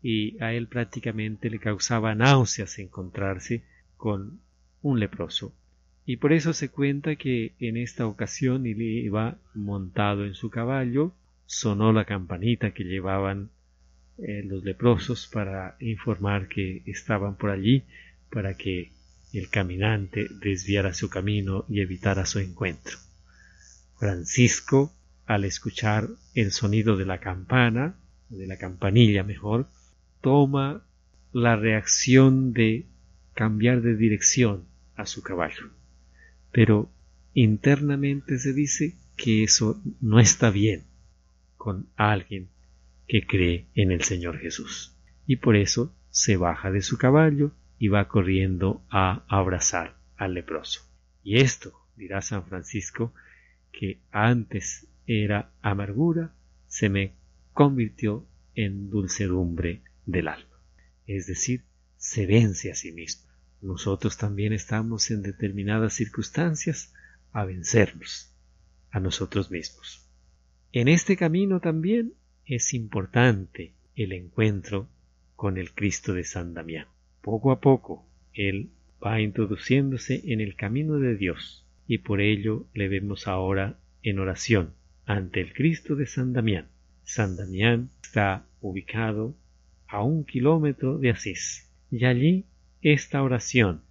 Y 0.02 0.42
a 0.44 0.54
él 0.54 0.68
prácticamente 0.68 1.50
le 1.50 1.60
causaba 1.60 2.16
náuseas 2.16 2.80
encontrarse 2.80 3.64
con 3.98 4.42
un 4.82 5.00
leproso. 5.00 5.56
Y 6.06 6.18
por 6.18 6.34
eso 6.34 6.54
se 6.54 6.70
cuenta 6.70 7.16
que 7.16 7.56
en 7.60 7.78
esta 7.78 8.06
ocasión 8.06 8.68
él 8.68 8.82
iba 8.82 9.38
montado 9.56 10.26
en 10.26 10.36
su 10.36 10.52
caballo, 10.52 11.14
sonó 11.48 11.92
la 11.94 12.06
campanita 12.06 12.72
que 12.72 12.84
llevaban 12.84 13.50
eh, 14.20 14.44
los 14.46 14.64
leprosos 14.64 15.28
para 15.28 15.76
informar 15.80 16.48
que 16.48 16.84
estaban 16.86 17.36
por 17.36 17.50
allí, 17.50 17.84
para 18.30 18.56
que 18.56 18.92
el 19.34 19.50
caminante 19.50 20.28
desviara 20.42 20.94
su 20.94 21.10
camino 21.10 21.66
y 21.68 21.82
evitara 21.82 22.26
su 22.26 22.40
encuentro. 22.40 22.98
Francisco, 23.98 24.94
al 25.26 25.44
escuchar 25.44 26.08
el 26.36 26.52
sonido 26.52 26.98
de 26.98 27.06
la 27.06 27.20
campana, 27.20 27.96
de 28.30 28.46
la 28.46 28.58
campanilla 28.58 29.24
mejor, 29.24 29.68
toma 30.22 30.86
la 31.34 31.56
reacción 31.56 32.54
de 32.54 32.86
cambiar 33.34 33.82
de 33.82 33.96
dirección 33.96 34.66
a 34.96 35.06
su 35.06 35.22
caballo. 35.22 35.72
Pero 36.56 36.90
internamente 37.34 38.40
se 38.40 38.54
dice 38.54 38.96
que 39.18 39.44
eso 39.44 39.82
no 40.00 40.22
está 40.22 40.52
bien 40.52 40.86
con 41.58 41.90
alguien 41.98 42.48
que 43.10 43.28
cree 43.28 43.66
en 43.76 43.92
el 43.92 44.04
Señor 44.04 44.40
Jesús. 44.40 44.96
Y 45.28 45.36
por 45.36 45.58
eso 45.58 45.94
se 46.12 46.38
baja 46.38 46.72
de 46.72 46.82
su 46.82 46.98
caballo 46.98 47.52
y 47.78 47.90
va 47.90 48.08
corriendo 48.08 48.86
a 48.90 49.26
abrazar 49.28 49.98
al 50.16 50.34
leproso. 50.34 50.90
Y 51.26 51.42
esto, 51.42 51.74
dirá 51.98 52.22
San 52.22 52.46
Francisco, 52.46 53.14
que 53.74 54.00
antes 54.12 54.88
era 55.08 55.52
amargura, 55.62 56.34
se 56.68 56.88
me 56.88 57.16
convirtió 57.52 58.26
en 58.54 58.90
dulcedumbre 58.90 59.82
del 60.06 60.30
alma. 60.30 60.58
Es 61.06 61.28
decir, 61.28 61.66
se 61.98 62.26
vence 62.26 62.72
a 62.72 62.76
sí 62.76 62.94
mismo. 62.94 63.26
Nosotros 63.62 64.18
también 64.18 64.54
estamos 64.54 65.12
en 65.12 65.22
determinadas 65.22 65.94
circunstancias 65.94 66.94
a 67.32 67.46
vencernos 67.46 68.34
a 68.92 69.00
nosotros 69.00 69.52
mismos. 69.52 70.08
En 70.72 70.88
este 70.88 71.18
camino 71.18 71.60
también 71.60 72.14
es 72.46 72.74
importante 72.74 73.74
el 73.96 74.12
encuentro 74.12 74.88
con 75.36 75.58
el 75.58 75.74
Cristo 75.74 76.14
de 76.14 76.24
San 76.24 76.54
Damián. 76.54 76.88
Poco 77.22 77.52
a 77.52 77.60
poco, 77.60 78.06
Él 78.34 78.70
va 79.04 79.22
introduciéndose 79.22 80.22
en 80.32 80.42
el 80.42 80.56
camino 80.56 81.00
de 81.00 81.16
Dios 81.16 81.66
y 81.88 82.00
por 82.00 82.22
ello 82.22 82.68
le 82.74 82.88
vemos 82.88 83.28
ahora 83.28 83.80
en 84.04 84.20
oración 84.20 84.74
ante 85.06 85.42
el 85.42 85.54
Cristo 85.54 85.96
de 85.96 86.08
San 86.08 86.34
Damián. 86.34 86.68
San 87.04 87.36
Damián 87.36 87.90
está 88.02 88.46
ubicado 88.62 89.36
a 89.88 90.04
un 90.04 90.26
kilómetro 90.26 90.98
de 90.98 91.12
Asís 91.12 91.70
y 91.92 92.06
allí 92.06 92.46
esta 92.92 93.24
oración 93.24 93.82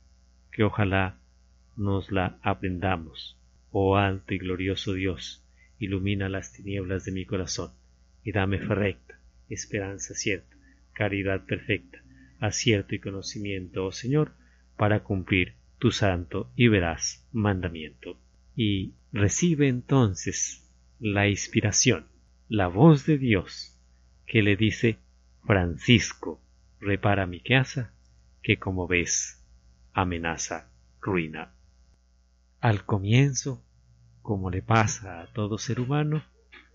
que 0.53 0.63
ojalá 0.63 1.19
nos 1.77 2.13
la 2.13 2.39
aprendamos. 2.43 3.37
Oh 3.73 3.97
alto 3.97 4.35
y 4.35 4.39
glorioso 4.39 4.93
Dios, 4.93 5.45
ilumina 5.81 6.29
las 6.29 6.53
tinieblas 6.53 7.05
de 7.05 7.11
mi 7.11 7.27
corazón 7.27 7.73
y 8.23 8.31
dame 8.31 8.59
recta, 8.59 9.19
esperanza 9.49 10.15
cierta, 10.15 10.57
caridad 10.93 11.45
perfecta, 11.45 12.05
acierto 12.39 12.95
y 12.95 13.01
conocimiento, 13.01 13.85
oh 13.85 13.91
Señor, 13.91 14.31
para 14.77 15.03
cumplir 15.03 15.55
tu 15.81 15.91
santo 15.91 16.53
y 16.55 16.69
veraz 16.69 17.27
mandamiento. 17.33 18.21
Y 18.55 18.95
recibe 19.13 19.67
entonces 19.67 20.73
la 21.01 21.27
inspiración, 21.27 22.07
la 22.49 22.69
voz 22.69 23.07
de 23.07 23.19
Dios, 23.19 23.77
que 24.25 24.43
le 24.43 24.55
dice, 24.55 24.99
Francisco, 25.45 26.41
repara 26.79 27.27
mi 27.27 27.41
casa, 27.41 27.94
que 28.45 28.59
como 28.59 28.87
ves, 28.87 29.43
amenaza 29.95 30.71
ruina. 31.01 31.55
Al 32.61 32.85
comienzo, 32.85 33.65
como 34.21 34.51
le 34.51 34.61
pasa 34.61 35.23
a 35.23 35.33
todo 35.33 35.57
ser 35.57 35.81
humano, 35.81 36.23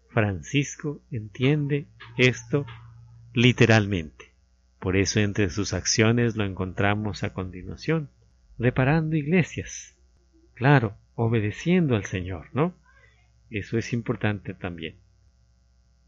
Francisco 0.10 1.00
entiende 1.12 1.88
esto 2.18 2.66
literalmente. 3.34 4.34
Por 4.80 4.98
eso 4.98 5.20
entre 5.20 5.52
sus 5.52 5.74
acciones 5.74 6.36
lo 6.36 6.44
encontramos 6.44 7.24
a 7.24 7.34
continuación, 7.34 8.10
reparando 8.58 9.16
iglesias. 9.16 9.96
Claro, 10.56 10.98
obedeciendo 11.14 11.96
al 11.96 12.06
Señor, 12.06 12.48
¿no? 12.52 12.74
Eso 13.52 13.78
es 13.78 13.94
importante 13.94 14.56
también. 14.56 14.96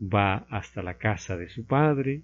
Va 0.01 0.47
hasta 0.49 0.81
la 0.81 0.97
casa 0.97 1.37
de 1.37 1.49
su 1.49 1.67
padre, 1.67 2.23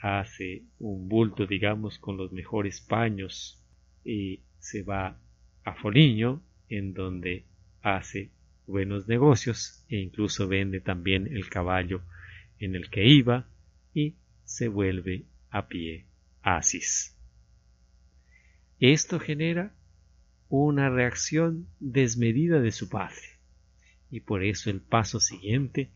hace 0.00 0.64
un 0.78 1.08
bulto, 1.08 1.46
digamos, 1.46 1.98
con 1.98 2.16
los 2.16 2.32
mejores 2.32 2.80
paños 2.80 3.62
y 4.04 4.40
se 4.58 4.82
va 4.82 5.20
a 5.64 5.74
Foliño, 5.74 6.42
en 6.68 6.94
donde 6.94 7.44
hace 7.82 8.30
buenos 8.66 9.08
negocios 9.08 9.84
e 9.88 9.96
incluso 9.96 10.48
vende 10.48 10.80
también 10.80 11.26
el 11.26 11.48
caballo 11.48 12.02
en 12.58 12.76
el 12.76 12.88
que 12.90 13.06
iba 13.06 13.48
y 13.94 14.14
se 14.44 14.68
vuelve 14.68 15.24
a 15.50 15.68
pie 15.68 16.06
a 16.42 16.56
Asís. 16.58 17.16
Esto 18.78 19.18
genera 19.18 19.74
una 20.48 20.88
reacción 20.88 21.66
desmedida 21.78 22.60
de 22.60 22.72
su 22.72 22.88
padre 22.88 23.38
y 24.10 24.20
por 24.20 24.42
eso 24.44 24.70
el 24.70 24.80
paso 24.80 25.20
siguiente 25.20 25.90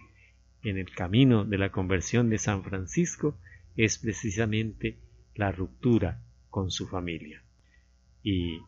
en 0.62 0.78
el 0.78 0.90
camino 0.90 1.44
de 1.44 1.58
la 1.58 1.70
conversión 1.70 2.30
de 2.30 2.38
San 2.38 2.62
Francisco 2.62 3.38
es 3.76 3.98
precisamente 3.98 4.98
la 5.34 5.52
ruptura 5.52 6.22
con 6.50 6.70
su 6.70 6.86
familia. 6.86 7.42
Y 8.22 8.60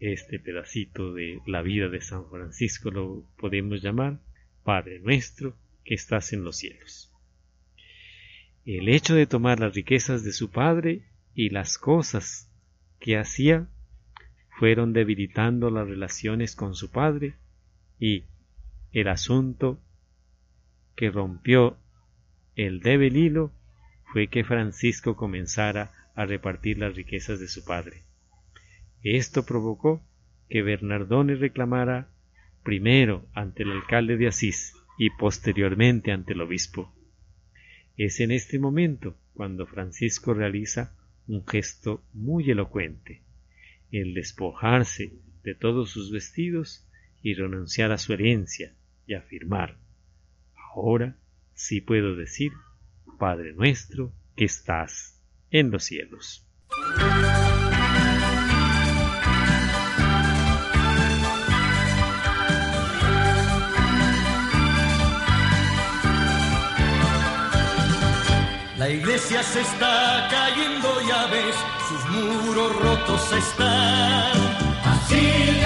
este 0.00 0.38
pedacito 0.38 1.12
de 1.12 1.40
la 1.46 1.62
vida 1.62 1.88
de 1.88 2.00
San 2.00 2.28
Francisco 2.28 2.90
lo 2.90 3.24
podemos 3.36 3.82
llamar 3.82 4.20
Padre 4.64 4.98
nuestro 5.00 5.56
que 5.84 5.94
estás 5.94 6.32
en 6.32 6.44
los 6.44 6.56
cielos. 6.56 7.12
El 8.64 8.88
hecho 8.88 9.14
de 9.14 9.26
tomar 9.26 9.60
las 9.60 9.74
riquezas 9.74 10.24
de 10.24 10.32
su 10.32 10.50
padre 10.50 11.02
y 11.34 11.50
las 11.50 11.78
cosas 11.78 12.50
que 13.00 13.18
hacía 13.18 13.68
fueron 14.58 14.92
debilitando 14.92 15.70
las 15.70 15.88
relaciones 15.88 16.54
con 16.54 16.74
su 16.74 16.90
padre 16.90 17.34
y 17.98 18.24
el 18.92 19.08
asunto 19.08 19.80
que 20.94 21.10
rompió 21.10 21.76
el 22.54 22.80
débil 22.80 23.16
hilo 23.16 23.52
fue 24.12 24.28
que 24.28 24.44
Francisco 24.44 25.16
comenzara 25.16 25.90
a 26.14 26.26
repartir 26.26 26.78
las 26.78 26.94
riquezas 26.94 27.40
de 27.40 27.48
su 27.48 27.64
padre. 27.64 28.02
Esto 29.02 29.46
provocó 29.46 30.06
que 30.50 30.60
Bernardone 30.60 31.34
reclamara 31.34 32.10
primero 32.62 33.26
ante 33.32 33.62
el 33.62 33.72
alcalde 33.72 34.18
de 34.18 34.28
Asís 34.28 34.74
y 34.98 35.08
posteriormente 35.10 36.12
ante 36.12 36.34
el 36.34 36.42
obispo. 36.42 36.94
Es 37.96 38.20
en 38.20 38.32
este 38.32 38.58
momento 38.58 39.16
cuando 39.32 39.66
Francisco 39.66 40.34
realiza 40.34 40.94
un 41.26 41.46
gesto 41.46 42.04
muy 42.12 42.50
elocuente, 42.50 43.22
el 43.90 44.12
despojarse 44.12 45.14
de 45.42 45.54
todos 45.54 45.90
sus 45.90 46.12
vestidos 46.12 46.86
y 47.22 47.32
renunciar 47.32 47.92
a 47.92 47.98
su 47.98 48.12
herencia 48.12 48.74
y 49.06 49.14
afirmar, 49.14 49.78
ahora 50.74 51.16
sí 51.54 51.80
puedo 51.80 52.14
decir, 52.14 52.52
Padre 53.22 53.52
nuestro 53.52 54.12
que 54.34 54.46
estás 54.46 55.22
en 55.52 55.70
los 55.70 55.84
cielos. 55.84 56.44
La 68.76 68.90
iglesia 68.90 69.44
se 69.44 69.60
está 69.60 70.28
cayendo, 70.28 70.88
ya 71.06 71.26
ves, 71.28 71.54
sus 71.88 72.10
muros 72.10 72.76
rotos 72.82 73.32
están. 73.34 74.32
Así 74.84 75.61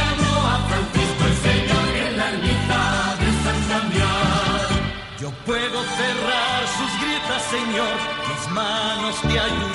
Señor, 7.51 7.97
mis 8.29 8.51
manos 8.51 9.21
te 9.23 9.39
ayudarán. 9.39 9.66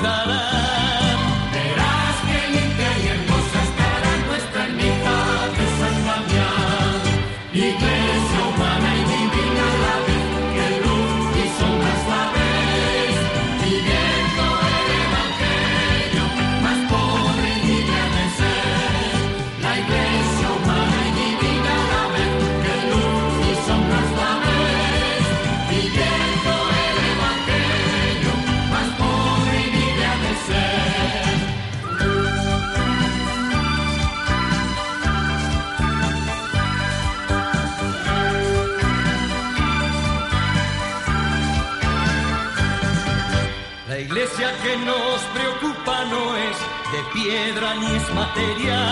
Piedra 47.14 47.76
ni 47.76 47.96
es 47.96 48.14
material. 48.14 48.91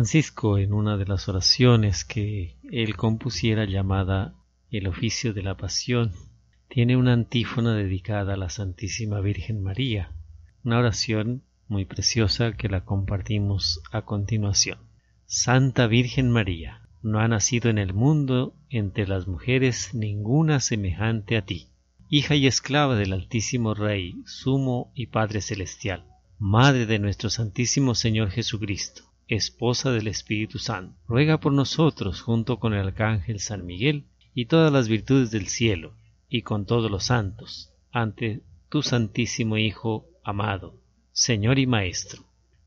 Francisco, 0.00 0.56
en 0.56 0.72
una 0.72 0.96
de 0.96 1.04
las 1.04 1.28
oraciones 1.28 2.06
que 2.06 2.56
él 2.72 2.96
compusiera 2.96 3.66
llamada 3.66 4.34
El 4.70 4.86
oficio 4.86 5.34
de 5.34 5.42
la 5.42 5.58
pasión, 5.58 6.12
tiene 6.68 6.96
una 6.96 7.12
antífona 7.12 7.74
dedicada 7.74 8.32
a 8.32 8.36
la 8.38 8.48
Santísima 8.48 9.20
Virgen 9.20 9.62
María, 9.62 10.14
una 10.64 10.78
oración 10.78 11.42
muy 11.68 11.84
preciosa 11.84 12.56
que 12.56 12.70
la 12.70 12.86
compartimos 12.86 13.82
a 13.92 14.06
continuación. 14.06 14.78
Santa 15.26 15.86
Virgen 15.86 16.30
María, 16.30 16.80
no 17.02 17.18
ha 17.18 17.28
nacido 17.28 17.68
en 17.68 17.76
el 17.76 17.92
mundo 17.92 18.56
entre 18.70 19.06
las 19.06 19.26
mujeres 19.26 19.92
ninguna 19.92 20.60
semejante 20.60 21.36
a 21.36 21.44
ti, 21.44 21.72
hija 22.08 22.34
y 22.36 22.46
esclava 22.46 22.96
del 22.96 23.12
Altísimo 23.12 23.74
Rey, 23.74 24.22
sumo 24.24 24.92
y 24.94 25.08
Padre 25.08 25.42
Celestial, 25.42 26.06
Madre 26.38 26.86
de 26.86 26.98
nuestro 26.98 27.28
Santísimo 27.28 27.94
Señor 27.94 28.30
Jesucristo, 28.30 29.09
esposa 29.36 29.92
del 29.92 30.08
Espíritu 30.08 30.58
Santo, 30.58 30.96
ruega 31.06 31.38
por 31.38 31.52
nosotros 31.52 32.20
junto 32.20 32.58
con 32.58 32.74
el 32.74 32.88
Arcángel 32.88 33.40
San 33.40 33.64
Miguel 33.64 34.06
y 34.34 34.46
todas 34.46 34.72
las 34.72 34.88
virtudes 34.88 35.30
del 35.30 35.46
cielo, 35.46 35.94
y 36.28 36.42
con 36.42 36.66
todos 36.66 36.90
los 36.90 37.04
santos, 37.04 37.72
ante 37.92 38.42
tu 38.68 38.82
Santísimo 38.82 39.56
Hijo 39.56 40.06
amado, 40.24 40.80
Señor 41.12 41.58
y 41.58 41.66
Maestro. 41.66 42.24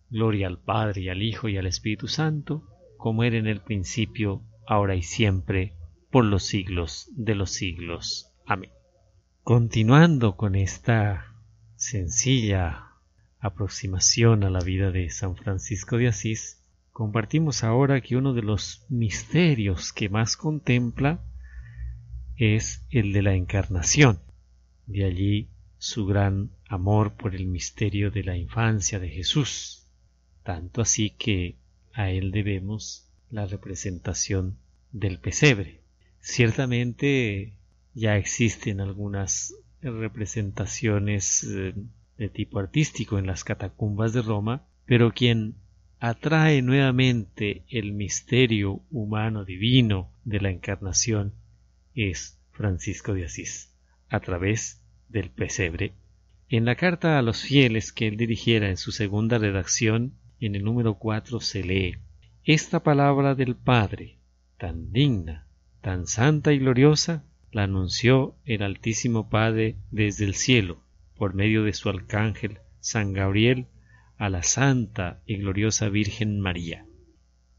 Gloria 0.10 0.48
al 0.48 0.60
Padre 0.60 1.02
y 1.02 1.10
al 1.10 1.22
Hijo 1.24 1.50
y 1.50 1.58
al 1.58 1.66
Espíritu 1.66 2.08
Santo, 2.08 2.64
como 2.98 3.24
era 3.24 3.38
en 3.38 3.48
el 3.48 3.62
principio, 3.62 4.44
ahora 4.68 4.96
y 4.96 5.02
siempre, 5.02 5.74
por 6.12 6.26
los 6.26 6.44
siglos 6.44 7.10
de 7.16 7.36
los 7.36 7.52
siglos. 7.52 8.30
Amén. 8.46 8.70
Continuando 9.44 10.36
con 10.36 10.56
esta 10.56 11.36
sencilla 11.76 12.93
aproximación 13.44 14.46
a 14.46 14.50
la 14.50 14.62
vida 14.62 14.90
de 14.92 15.10
San 15.10 15.36
Francisco 15.36 15.98
de 15.98 16.08
Asís, 16.08 16.64
compartimos 16.94 17.66
ahora 17.66 18.00
que 18.00 18.16
uno 18.16 18.34
de 18.34 18.42
los 18.42 18.86
misterios 18.88 19.92
que 19.92 20.08
más 20.08 20.38
contempla 20.38 21.22
es 22.38 22.86
el 22.90 23.12
de 23.12 23.22
la 23.22 23.36
encarnación. 23.36 24.22
De 24.88 25.04
allí 25.04 25.50
su 25.78 26.06
gran 26.06 26.52
amor 26.70 27.16
por 27.18 27.36
el 27.36 27.48
misterio 27.48 28.12
de 28.12 28.24
la 28.24 28.38
infancia 28.38 28.98
de 28.98 29.10
Jesús, 29.10 29.90
tanto 30.44 30.82
así 30.82 31.10
que 31.10 31.58
a 31.92 32.12
él 32.12 32.32
debemos 32.32 33.10
la 33.30 33.46
representación 33.46 34.58
del 34.94 35.20
pesebre. 35.20 35.82
Ciertamente 36.22 37.58
ya 37.94 38.16
existen 38.16 38.80
algunas 38.80 39.54
representaciones 39.82 41.44
eh, 41.44 41.74
de 42.24 42.30
tipo 42.30 42.58
artístico 42.60 43.20
en 43.20 43.28
las 43.28 43.44
catacumbas 43.44 44.14
de 44.14 44.22
Roma, 44.22 44.66
pero 44.86 45.12
quien 45.12 45.56
atrae 46.00 46.62
nuevamente 46.62 47.66
el 47.68 47.92
misterio 47.92 48.82
humano 48.92 49.44
divino 49.44 50.10
de 50.24 50.40
la 50.40 50.50
encarnación 50.50 51.34
es 51.94 52.40
Francisco 52.54 53.14
de 53.14 53.26
Asís, 53.26 53.76
a 54.08 54.22
través 54.22 54.82
del 55.10 55.32
pesebre. 55.32 55.96
En 56.48 56.64
la 56.64 56.76
carta 56.76 57.20
a 57.20 57.22
los 57.22 57.42
fieles 57.42 57.92
que 57.92 58.08
él 58.08 58.16
dirigiera 58.16 58.70
en 58.70 58.78
su 58.78 58.94
segunda 58.94 59.38
redacción, 59.38 60.14
en 60.40 60.56
el 60.56 60.64
número 60.64 60.94
4 60.96 61.42
se 61.42 61.62
lee, 61.62 61.98
Esta 62.46 62.84
palabra 62.84 63.36
del 63.36 63.58
Padre, 63.58 64.18
tan 64.58 64.94
digna, 64.94 65.46
tan 65.82 66.08
santa 66.08 66.54
y 66.54 66.60
gloriosa, 66.60 67.26
la 67.52 67.64
anunció 67.64 68.38
el 68.46 68.62
Altísimo 68.62 69.30
Padre 69.30 69.76
desde 69.92 70.24
el 70.24 70.36
cielo, 70.36 70.84
por 71.18 71.34
medio 71.34 71.64
de 71.64 71.74
su 71.74 71.90
arcángel 71.90 72.60
San 72.80 73.14
Gabriel, 73.14 73.68
a 74.18 74.30
la 74.30 74.44
Santa 74.44 75.22
y 75.26 75.38
gloriosa 75.38 75.90
Virgen 75.90 76.40
María. 76.40 76.86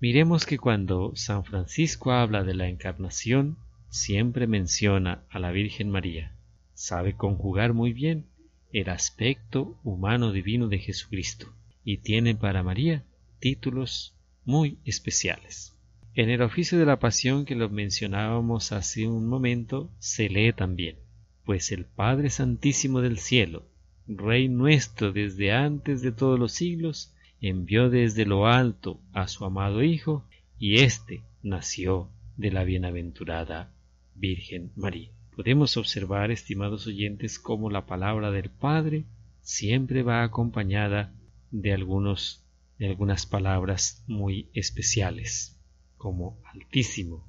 Miremos 0.01 0.47
que 0.47 0.59
cuando 0.59 1.13
San 1.15 1.45
Francisco 1.45 2.13
habla 2.13 2.45
de 2.45 2.55
la 2.55 2.69
encarnación, 2.69 3.57
siempre 3.89 4.47
menciona 4.47 5.25
a 5.31 5.39
la 5.39 5.51
Virgen 5.51 5.91
María. 5.91 6.37
Sabe 6.75 7.17
conjugar 7.17 7.73
muy 7.73 7.93
bien 7.93 8.27
el 8.73 8.91
aspecto 8.91 9.79
humano 9.85 10.33
divino 10.33 10.69
de 10.69 10.79
Jesucristo 10.79 11.55
y 11.85 11.99
tiene 11.99 12.35
para 12.35 12.63
María 12.63 13.05
títulos 13.39 14.15
muy 14.45 14.79
especiales. 14.85 15.73
En 16.15 16.31
el 16.31 16.43
oficio 16.43 16.79
de 16.79 16.87
la 16.87 16.99
pasión 16.99 17.45
que 17.45 17.55
lo 17.55 17.69
mencionábamos 17.69 18.73
hace 18.73 19.07
un 19.07 19.27
momento, 19.27 19.91
se 19.99 20.29
lee 20.29 20.53
también, 20.53 20.97
pues 21.45 21.73
el 21.73 21.85
Padre 21.85 22.31
Santísimo 22.31 23.01
del 23.01 23.19
cielo, 23.19 23.67
Rey 24.07 24.49
nuestro 24.49 25.13
desde 25.13 25.53
antes 25.53 26.03
de 26.03 26.13
todos 26.13 26.39
los 26.39 26.53
siglos, 26.53 27.15
envió 27.41 27.91
desde 27.91 28.27
lo 28.27 28.47
alto 28.47 29.01
a 29.13 29.29
su 29.29 29.45
amado 29.45 29.83
Hijo, 29.83 30.25
y 30.59 30.81
éste 30.81 31.23
nació 31.43 32.11
de 32.37 32.51
la 32.51 32.65
bienaventurada 32.65 33.73
Virgen 34.15 34.73
María. 34.77 35.11
Podemos 35.37 35.77
observar, 35.77 36.31
estimados 36.31 36.87
oyentes, 36.87 37.39
cómo 37.39 37.71
la 37.71 37.87
palabra 37.87 38.31
del 38.31 38.51
Padre 38.51 39.05
siempre 39.43 40.03
va 40.03 40.23
acompañada 40.23 41.13
de 41.51 41.73
algunos 41.73 42.41
de 42.79 42.89
algunas 42.89 43.27
palabras 43.27 44.03
muy 44.09 44.49
especiales 44.53 45.57
como 45.97 46.41
Altísimo, 46.53 47.27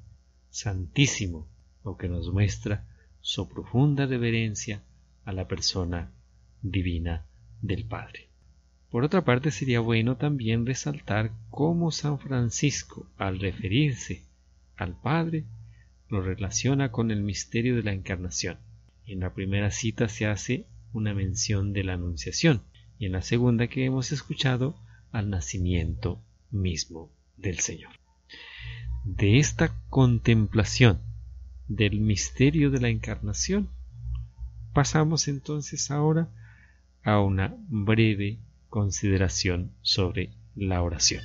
Santísimo, 0.50 1.48
lo 1.84 1.98
que 1.98 2.08
nos 2.08 2.32
muestra 2.32 2.86
su 3.26 3.50
profunda 3.50 4.06
reverencia 4.06 4.84
a 5.24 5.32
la 5.32 5.48
persona 5.48 6.12
divina 6.62 7.26
del 7.60 7.84
Padre. 7.84 8.30
Por 8.92 9.04
otra 9.04 9.26
parte, 9.26 9.50
sería 9.50 9.80
bueno 9.80 10.16
también 10.18 10.64
resaltar 10.68 11.32
cómo 11.50 11.90
San 11.90 12.20
Francisco, 12.20 13.08
al 13.18 13.40
referirse 13.40 14.22
al 14.78 14.96
Padre, 14.96 15.44
lo 16.08 16.22
relaciona 16.22 16.92
con 16.92 17.10
el 17.10 17.24
misterio 17.24 17.76
de 17.76 17.82
la 17.82 17.94
Encarnación. 17.94 18.60
En 19.08 19.22
la 19.22 19.34
primera 19.34 19.72
cita 19.72 20.08
se 20.08 20.28
hace 20.28 20.68
una 20.94 21.16
mención 21.16 21.74
de 21.74 21.84
la 21.84 21.94
Anunciación 21.94 22.62
y 23.00 23.08
en 23.08 23.14
la 23.14 23.24
segunda 23.24 23.66
que 23.66 23.86
hemos 23.86 24.12
escuchado 24.12 24.76
al 25.12 25.32
nacimiento 25.32 26.22
mismo 26.52 27.10
del 27.38 27.58
Señor 27.58 27.90
de 29.06 29.38
esta 29.38 29.80
contemplación 29.90 31.00
del 31.68 32.00
misterio 32.00 32.70
de 32.70 32.80
la 32.80 32.90
encarnación, 32.90 33.70
pasamos 34.74 35.28
entonces 35.28 35.92
ahora 35.92 36.30
a 37.04 37.20
una 37.20 37.56
breve 37.68 38.40
consideración 38.70 39.72
sobre 39.82 40.32
la 40.56 40.82
oración. 40.82 41.24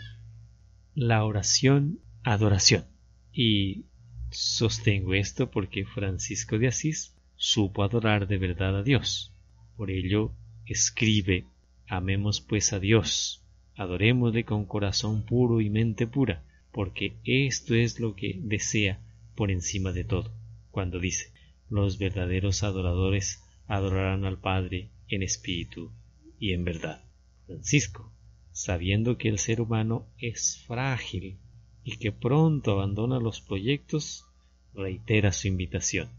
La 0.94 1.24
oración, 1.24 2.00
adoración. 2.22 2.84
Y 3.32 3.84
sostengo 4.30 5.14
esto 5.14 5.50
porque 5.50 5.84
Francisco 5.84 6.58
de 6.58 6.68
Asís 6.68 7.14
supo 7.36 7.82
adorar 7.82 8.26
de 8.28 8.38
verdad 8.38 8.78
a 8.78 8.82
Dios. 8.82 9.32
Por 9.76 9.90
ello 9.90 10.32
escribe, 10.66 11.46
amemos 11.88 12.40
pues 12.40 12.72
a 12.72 12.78
Dios, 12.80 13.42
adorémosle 13.76 14.44
con 14.44 14.64
corazón 14.64 15.22
puro 15.24 15.60
y 15.60 15.70
mente 15.70 16.06
pura 16.06 16.42
porque 16.72 17.16
esto 17.24 17.74
es 17.74 18.00
lo 18.00 18.14
que 18.14 18.38
desea 18.42 19.00
por 19.40 19.50
encima 19.50 19.92
de 19.92 20.04
todo, 20.04 20.30
cuando 20.70 21.00
dice, 21.00 21.32
los 21.70 21.96
verdaderos 21.96 22.62
adoradores 22.62 23.42
adorarán 23.68 24.26
al 24.26 24.38
Padre 24.38 24.90
en 25.08 25.22
espíritu 25.22 25.90
y 26.38 26.52
en 26.52 26.62
verdad. 26.62 27.02
Francisco, 27.46 28.12
sabiendo 28.52 29.16
que 29.16 29.30
el 29.30 29.38
ser 29.38 29.62
humano 29.62 30.06
es 30.18 30.62
frágil 30.66 31.38
y 31.84 31.96
que 31.96 32.12
pronto 32.12 32.72
abandona 32.72 33.18
los 33.18 33.40
proyectos, 33.40 34.26
reitera 34.74 35.32
su 35.32 35.48
invitación 35.48 36.10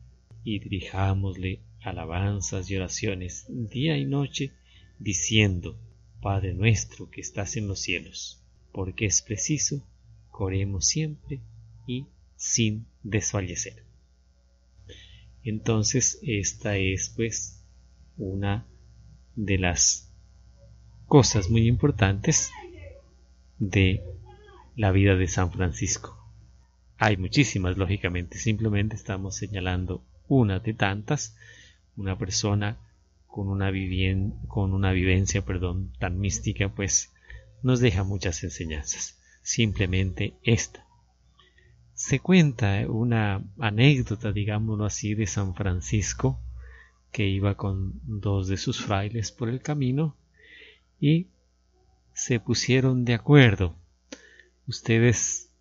y 0.43 0.57
dirijámosle 0.57 1.59
alabanzas 1.79 2.71
y 2.71 2.77
oraciones 2.77 3.45
día 3.49 3.99
y 3.99 4.05
noche, 4.05 4.51
diciendo, 4.97 5.77
Padre 6.23 6.55
nuestro 6.55 7.11
que 7.11 7.21
estás 7.21 7.55
en 7.55 7.67
los 7.67 7.81
cielos, 7.81 8.41
porque 8.71 9.05
es 9.05 9.21
preciso 9.21 9.83
oremos 10.41 10.87
siempre 10.87 11.39
y 11.85 12.07
sin 12.41 12.87
desfallecer. 13.03 13.83
Entonces, 15.43 16.19
esta 16.23 16.75
es 16.75 17.13
pues 17.15 17.63
una 18.17 18.65
de 19.35 19.59
las 19.59 20.11
cosas 21.05 21.51
muy 21.51 21.67
importantes 21.67 22.49
de 23.59 24.03
la 24.75 24.91
vida 24.91 25.15
de 25.15 25.27
San 25.27 25.51
Francisco. 25.51 26.17
Hay 26.97 27.15
muchísimas, 27.15 27.77
lógicamente, 27.77 28.39
simplemente 28.39 28.95
estamos 28.95 29.35
señalando 29.35 30.03
una 30.27 30.57
de 30.59 30.73
tantas, 30.73 31.37
una 31.95 32.17
persona 32.17 32.79
con 33.27 33.49
una, 33.49 33.71
con 34.47 34.73
una 34.73 34.91
vivencia 34.91 35.45
perdón, 35.45 35.93
tan 35.99 36.19
mística, 36.19 36.69
pues 36.69 37.13
nos 37.61 37.79
deja 37.81 38.03
muchas 38.03 38.43
enseñanzas 38.43 39.19
simplemente 39.43 40.33
esta. 40.41 40.90
Se 42.03 42.19
cuenta 42.19 42.83
una 42.89 43.43
anécdota, 43.59 44.31
digámoslo 44.31 44.85
así, 44.85 45.13
de 45.13 45.27
San 45.27 45.53
Francisco, 45.53 46.39
que 47.11 47.27
iba 47.27 47.55
con 47.55 48.01
dos 48.03 48.47
de 48.47 48.57
sus 48.57 48.81
frailes 48.81 49.31
por 49.31 49.49
el 49.49 49.61
camino 49.61 50.17
y 50.99 51.27
se 52.11 52.39
pusieron 52.39 53.05
de 53.05 53.13
acuerdo. 53.13 53.75
Ustedes 54.65 55.51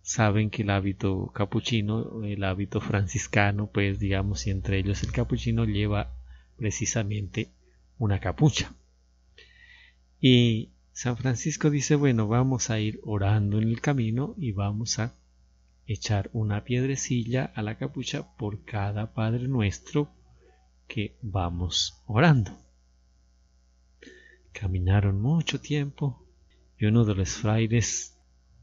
saben 0.00 0.48
que 0.48 0.62
el 0.62 0.70
hábito 0.70 1.30
capuchino, 1.34 2.24
el 2.24 2.44
hábito 2.44 2.80
franciscano, 2.80 3.66
pues 3.66 3.98
digamos, 3.98 4.46
y 4.46 4.52
entre 4.52 4.78
ellos 4.78 5.02
el 5.02 5.12
capuchino 5.12 5.66
lleva 5.66 6.16
precisamente 6.56 7.50
una 7.98 8.20
capucha. 8.20 8.72
Y 10.18 10.70
San 10.92 11.18
Francisco 11.18 11.68
dice, 11.68 11.94
bueno, 11.94 12.26
vamos 12.26 12.70
a 12.70 12.80
ir 12.80 13.00
orando 13.04 13.58
en 13.58 13.68
el 13.68 13.82
camino 13.82 14.34
y 14.38 14.52
vamos 14.52 14.98
a 14.98 15.12
echar 15.86 16.30
una 16.32 16.64
piedrecilla 16.64 17.52
a 17.54 17.62
la 17.62 17.76
capucha 17.76 18.36
por 18.36 18.64
cada 18.64 19.12
Padre 19.12 19.48
nuestro 19.48 20.10
que 20.88 21.16
vamos 21.22 22.02
orando. 22.06 22.56
Caminaron 24.52 25.20
mucho 25.20 25.60
tiempo 25.60 26.24
y 26.78 26.86
uno 26.86 27.04
de 27.04 27.14
los 27.14 27.30
frailes, 27.30 28.18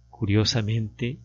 curiosamente, 0.09 1.19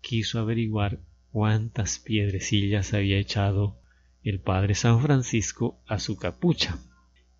quiso 0.00 0.38
averiguar 0.38 1.00
cuántas 1.32 1.98
piedrecillas 1.98 2.94
había 2.94 3.18
echado 3.18 3.80
el 4.22 4.40
Padre 4.40 4.74
San 4.74 5.00
Francisco 5.00 5.80
a 5.86 5.98
su 5.98 6.16
capucha 6.16 6.78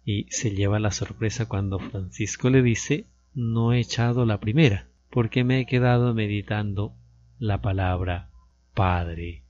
y 0.04 0.26
se 0.30 0.50
lleva 0.50 0.78
la 0.78 0.90
sorpresa 0.90 1.46
cuando 1.46 1.78
Francisco 1.78 2.50
le 2.50 2.62
dice 2.62 3.06
no 3.34 3.72
he 3.72 3.80
echado 3.80 4.24
la 4.24 4.40
primera, 4.40 4.88
porque 5.10 5.44
me 5.44 5.60
he 5.60 5.66
quedado 5.66 6.14
meditando 6.14 6.94
la 7.38 7.60
palabra 7.60 8.30
Padre, 8.74 9.44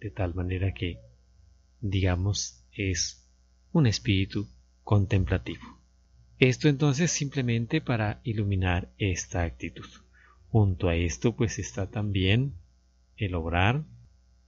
de 0.00 0.10
tal 0.10 0.34
manera 0.34 0.74
que, 0.74 0.98
digamos, 1.80 2.64
es 2.72 3.28
un 3.72 3.86
espíritu 3.86 4.48
contemplativo. 4.82 5.62
Esto 6.38 6.68
entonces 6.68 7.10
simplemente 7.10 7.80
para 7.80 8.20
iluminar 8.24 8.92
esta 8.98 9.44
actitud. 9.44 9.88
Junto 10.48 10.88
a 10.88 10.96
esto 10.96 11.36
pues 11.36 11.58
está 11.58 11.90
también 11.90 12.54
el 13.16 13.34
obrar, 13.34 13.84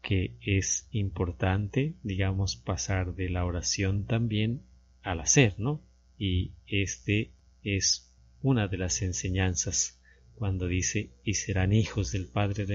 que 0.02 0.36
es 0.42 0.88
importante, 0.90 1.94
digamos, 2.02 2.56
pasar 2.56 3.14
de 3.14 3.30
la 3.30 3.44
oración 3.44 4.04
también 4.04 4.62
al 5.02 5.20
hacer, 5.20 5.54
¿no? 5.58 5.80
Y 6.18 6.52
este 6.66 7.32
es 7.62 8.12
una 8.42 8.68
de 8.68 8.76
las 8.76 9.00
enseñanzas 9.00 10.00
cuando 10.36 10.66
dice 10.66 11.10
y 11.24 11.34
serán 11.34 11.72
hijos 11.72 12.12
del 12.12 12.26
Padre 12.26 12.66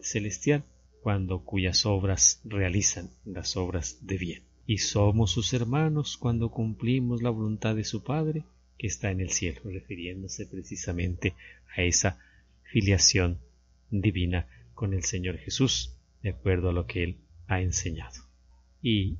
Celestial, 0.00 0.64
cuando 1.02 1.44
cuyas 1.44 1.86
obras 1.86 2.40
realizan 2.44 3.10
las 3.24 3.56
obras 3.56 3.98
de 4.06 4.18
bien. 4.18 4.42
Y 4.66 4.78
somos 4.78 5.30
sus 5.30 5.52
hermanos 5.52 6.16
cuando 6.16 6.50
cumplimos 6.50 7.22
la 7.22 7.30
voluntad 7.30 7.76
de 7.76 7.84
su 7.84 8.02
Padre 8.02 8.44
que 8.76 8.88
está 8.88 9.10
en 9.10 9.20
el 9.20 9.30
cielo, 9.30 9.60
refiriéndose 9.64 10.46
precisamente 10.46 11.34
a 11.76 11.82
esa 11.82 12.18
filiación 12.64 13.38
divina 13.90 14.48
con 14.74 14.92
el 14.92 15.04
Señor 15.04 15.38
Jesús, 15.38 15.96
de 16.22 16.30
acuerdo 16.30 16.70
a 16.70 16.72
lo 16.72 16.86
que 16.86 17.04
Él 17.04 17.16
ha 17.46 17.60
enseñado. 17.60 18.22
Y 18.82 19.18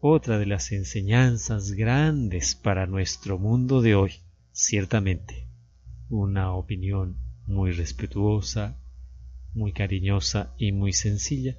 otra 0.00 0.38
de 0.38 0.46
las 0.46 0.72
enseñanzas 0.72 1.72
grandes 1.72 2.54
para 2.54 2.86
nuestro 2.86 3.38
mundo 3.38 3.82
de 3.82 3.94
hoy, 3.94 4.12
ciertamente 4.52 5.49
una 6.10 6.52
opinión 6.52 7.16
muy 7.46 7.72
respetuosa, 7.72 8.78
muy 9.54 9.72
cariñosa 9.72 10.54
y 10.58 10.72
muy 10.72 10.92
sencilla, 10.92 11.56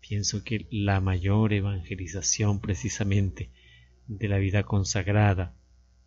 pienso 0.00 0.42
que 0.44 0.66
la 0.70 1.00
mayor 1.00 1.52
evangelización 1.52 2.60
precisamente 2.60 3.50
de 4.06 4.28
la 4.28 4.38
vida 4.38 4.62
consagrada 4.62 5.54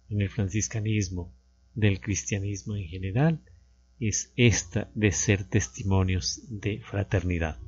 en 0.09 0.21
el 0.21 0.29
franciscanismo, 0.29 1.33
del 1.75 2.01
cristianismo 2.01 2.75
en 2.75 2.87
general, 2.87 3.41
es 3.99 4.33
esta 4.35 4.89
de 4.95 5.11
ser 5.11 5.43
testimonios 5.43 6.41
de 6.49 6.81
fraternidad. 6.81 7.59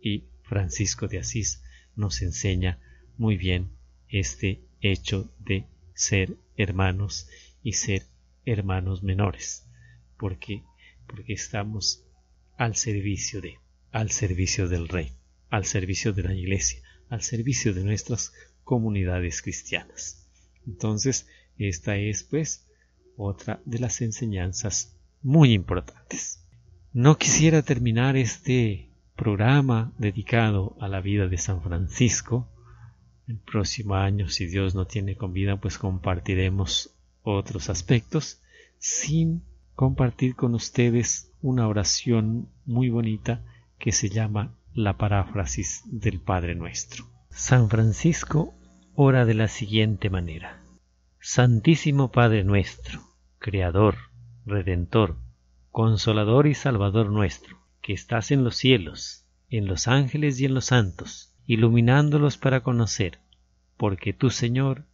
Y 0.00 0.24
Francisco 0.42 1.08
de 1.08 1.18
Asís 1.18 1.62
nos 1.96 2.22
enseña 2.22 2.78
muy 3.18 3.36
bien 3.36 3.70
este 4.08 4.62
hecho 4.80 5.32
de 5.38 5.66
ser 5.94 6.36
hermanos 6.56 7.28
y 7.62 7.72
ser 7.72 8.04
hermanos 8.46 9.02
menores, 9.02 9.66
porque 10.20 10.62
porque 11.10 11.32
estamos 11.32 12.04
al 12.56 12.76
servicio 12.76 13.40
de, 13.40 13.58
al 13.90 14.10
servicio 14.10 14.68
del 14.68 14.88
Rey, 14.88 15.12
al 15.48 15.64
servicio 15.64 16.12
de 16.12 16.22
la 16.22 16.34
Iglesia, 16.34 16.80
al 17.08 17.22
servicio 17.22 17.74
de 17.74 17.82
nuestras 17.82 18.32
comunidades 18.62 19.42
cristianas. 19.42 20.28
Entonces, 20.66 21.26
esta 21.58 21.96
es 21.96 22.22
pues 22.22 22.66
otra 23.16 23.60
de 23.64 23.80
las 23.80 24.00
enseñanzas 24.00 24.96
muy 25.22 25.52
importantes. 25.52 26.46
No 26.92 27.18
quisiera 27.18 27.62
terminar 27.62 28.16
este 28.16 28.90
programa 29.16 29.92
dedicado 29.98 30.76
a 30.80 30.88
la 30.88 31.00
vida 31.00 31.26
de 31.26 31.38
San 31.38 31.62
Francisco. 31.62 32.48
El 33.26 33.38
próximo 33.38 33.96
año, 33.96 34.28
si 34.28 34.46
Dios 34.46 34.74
no 34.74 34.86
tiene 34.86 35.16
con 35.16 35.32
vida, 35.32 35.60
pues 35.60 35.76
compartiremos 35.76 36.94
otros 37.22 37.68
aspectos 37.68 38.40
sin 38.78 39.42
compartir 39.74 40.36
con 40.36 40.54
ustedes 40.54 41.32
una 41.42 41.68
oración 41.68 42.48
muy 42.66 42.90
bonita 42.90 43.44
que 43.78 43.92
se 43.92 44.08
llama 44.08 44.54
la 44.74 44.96
paráfrasis 44.96 45.82
del 45.86 46.20
Padre 46.20 46.54
Nuestro. 46.54 47.06
San 47.30 47.70
Francisco 47.70 48.54
ora 48.94 49.24
de 49.24 49.34
la 49.34 49.48
siguiente 49.48 50.10
manera. 50.10 50.60
Santísimo 51.20 52.10
Padre 52.10 52.44
nuestro, 52.44 53.00
Creador, 53.38 53.96
Redentor, 54.44 55.16
Consolador 55.70 56.46
y 56.46 56.54
Salvador 56.54 57.10
nuestro, 57.10 57.58
que 57.82 57.92
estás 57.92 58.30
en 58.30 58.44
los 58.44 58.56
cielos, 58.56 59.26
en 59.48 59.66
los 59.66 59.88
ángeles 59.88 60.40
y 60.40 60.46
en 60.46 60.54
los 60.54 60.66
santos, 60.66 61.34
iluminándolos 61.46 62.36
para 62.36 62.62
conocer, 62.62 63.20
porque 63.76 64.12
tú, 64.12 64.30
Señor, 64.30 64.86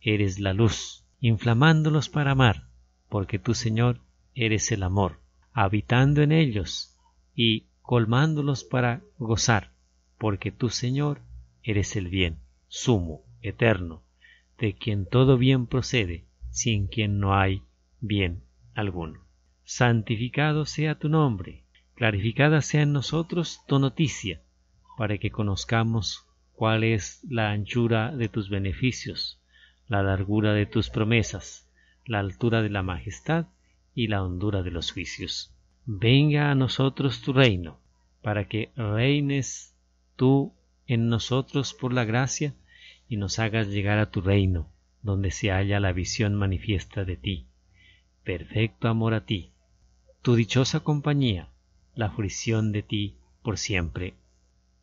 eres 0.00 0.40
la 0.40 0.52
luz, 0.52 1.04
inflamándolos 1.20 2.08
para 2.08 2.32
amar, 2.32 2.68
porque 3.08 3.38
tú, 3.38 3.54
Señor, 3.54 4.00
eres 4.34 4.72
el 4.72 4.82
amor, 4.82 5.20
habitando 5.52 6.22
en 6.22 6.32
ellos 6.32 6.96
y 7.34 7.66
colmándolos 7.82 8.64
para 8.64 9.02
gozar, 9.18 9.72
porque 10.18 10.50
tú, 10.50 10.70
Señor, 10.70 11.20
eres 11.62 11.96
el 11.96 12.08
bien, 12.08 12.38
sumo, 12.66 13.22
eterno, 13.40 14.02
de 14.58 14.74
quien 14.74 15.06
todo 15.06 15.38
bien 15.38 15.66
procede, 15.66 16.24
sin 16.50 16.86
quien 16.86 17.18
no 17.18 17.34
hay 17.34 17.62
bien 18.00 18.42
alguno. 18.74 19.20
Santificado 19.64 20.66
sea 20.66 20.98
tu 20.98 21.08
nombre, 21.08 21.64
clarificada 21.94 22.60
sea 22.60 22.82
en 22.82 22.92
nosotros 22.92 23.60
tu 23.66 23.78
noticia, 23.78 24.42
para 24.96 25.18
que 25.18 25.30
conozcamos 25.30 26.26
cuál 26.52 26.84
es 26.84 27.24
la 27.28 27.50
anchura 27.50 28.14
de 28.14 28.28
tus 28.28 28.48
beneficios, 28.48 29.40
la 29.88 30.02
largura 30.02 30.54
de 30.54 30.66
tus 30.66 30.90
promesas, 30.90 31.70
la 32.06 32.20
altura 32.20 32.62
de 32.62 32.70
la 32.70 32.82
majestad 32.82 33.46
y 33.94 34.08
la 34.08 34.22
hondura 34.22 34.62
de 34.62 34.70
los 34.70 34.92
juicios. 34.92 35.54
Venga 35.86 36.50
a 36.50 36.54
nosotros 36.54 37.20
tu 37.22 37.32
reino, 37.32 37.78
para 38.22 38.48
que 38.48 38.72
reines 38.76 39.74
tú 40.16 40.52
en 40.86 41.08
nosotros 41.08 41.74
por 41.74 41.92
la 41.92 42.04
gracia 42.04 42.54
y 43.08 43.16
nos 43.16 43.38
hagas 43.38 43.68
llegar 43.68 43.98
a 43.98 44.10
tu 44.10 44.20
reino, 44.20 44.68
donde 45.02 45.30
se 45.30 45.50
halla 45.50 45.80
la 45.80 45.92
visión 45.92 46.34
manifiesta 46.34 47.04
de 47.04 47.16
ti. 47.16 47.46
Perfecto 48.24 48.88
amor 48.88 49.14
a 49.14 49.26
ti, 49.26 49.50
tu 50.22 50.34
dichosa 50.34 50.80
compañía, 50.80 51.50
la 51.94 52.10
fruición 52.10 52.72
de 52.72 52.82
ti 52.82 53.16
por 53.42 53.58
siempre. 53.58 54.14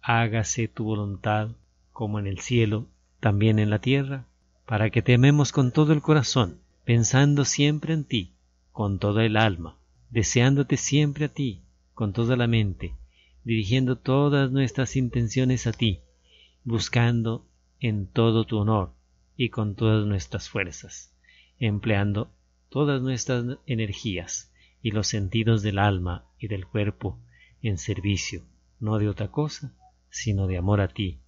Hágase 0.02 0.68
tu 0.68 0.84
voluntad, 0.84 1.50
como 1.92 2.20
en 2.20 2.28
el 2.28 2.40
cielo, 2.40 2.88
también 3.20 3.60
en 3.60 3.70
la 3.70 3.80
tierra, 3.80 4.26
para 4.68 4.92
que 4.92 5.02
te 5.02 5.16
amemos 5.16 5.52
con 5.52 5.72
todo 5.72 5.94
el 5.94 6.02
corazón, 6.02 6.60
pensando 6.86 7.44
siempre 7.44 7.94
en 7.94 8.04
ti, 8.04 8.34
con 8.72 9.00
toda 9.00 9.26
el 9.26 9.38
alma, 9.38 9.78
deseándote 10.10 10.78
siempre 10.78 11.26
a 11.26 11.30
ti, 11.30 11.62
con 11.94 12.14
toda 12.14 12.36
la 12.36 12.48
mente, 12.48 12.96
dirigiendo 13.44 13.98
todas 13.98 14.52
nuestras 14.52 14.96
intenciones 14.96 15.68
a 15.68 15.72
ti, 15.72 16.02
buscando 16.64 17.46
en 17.80 18.08
todo 18.08 18.46
tu 18.46 18.58
honor 18.58 18.94
y 19.36 19.50
con 19.50 19.76
todas 19.76 20.06
nuestras 20.06 20.50
fuerzas, 20.50 21.14
empleando 21.60 22.32
todas 22.70 23.02
nuestras 23.02 23.46
energías 23.66 24.54
y 24.82 24.92
los 24.92 25.08
sentidos 25.08 25.62
del 25.62 25.80
alma 25.80 26.26
y 26.40 26.48
del 26.48 26.66
cuerpo 26.66 27.20
en 27.62 27.78
servicio, 27.78 28.44
no 28.80 28.98
de 28.98 29.10
otra 29.10 29.30
cosa, 29.30 29.76
sino 30.10 30.48
de 30.48 30.58
amor 30.58 30.82
a 30.82 30.88
ti, 30.88 31.20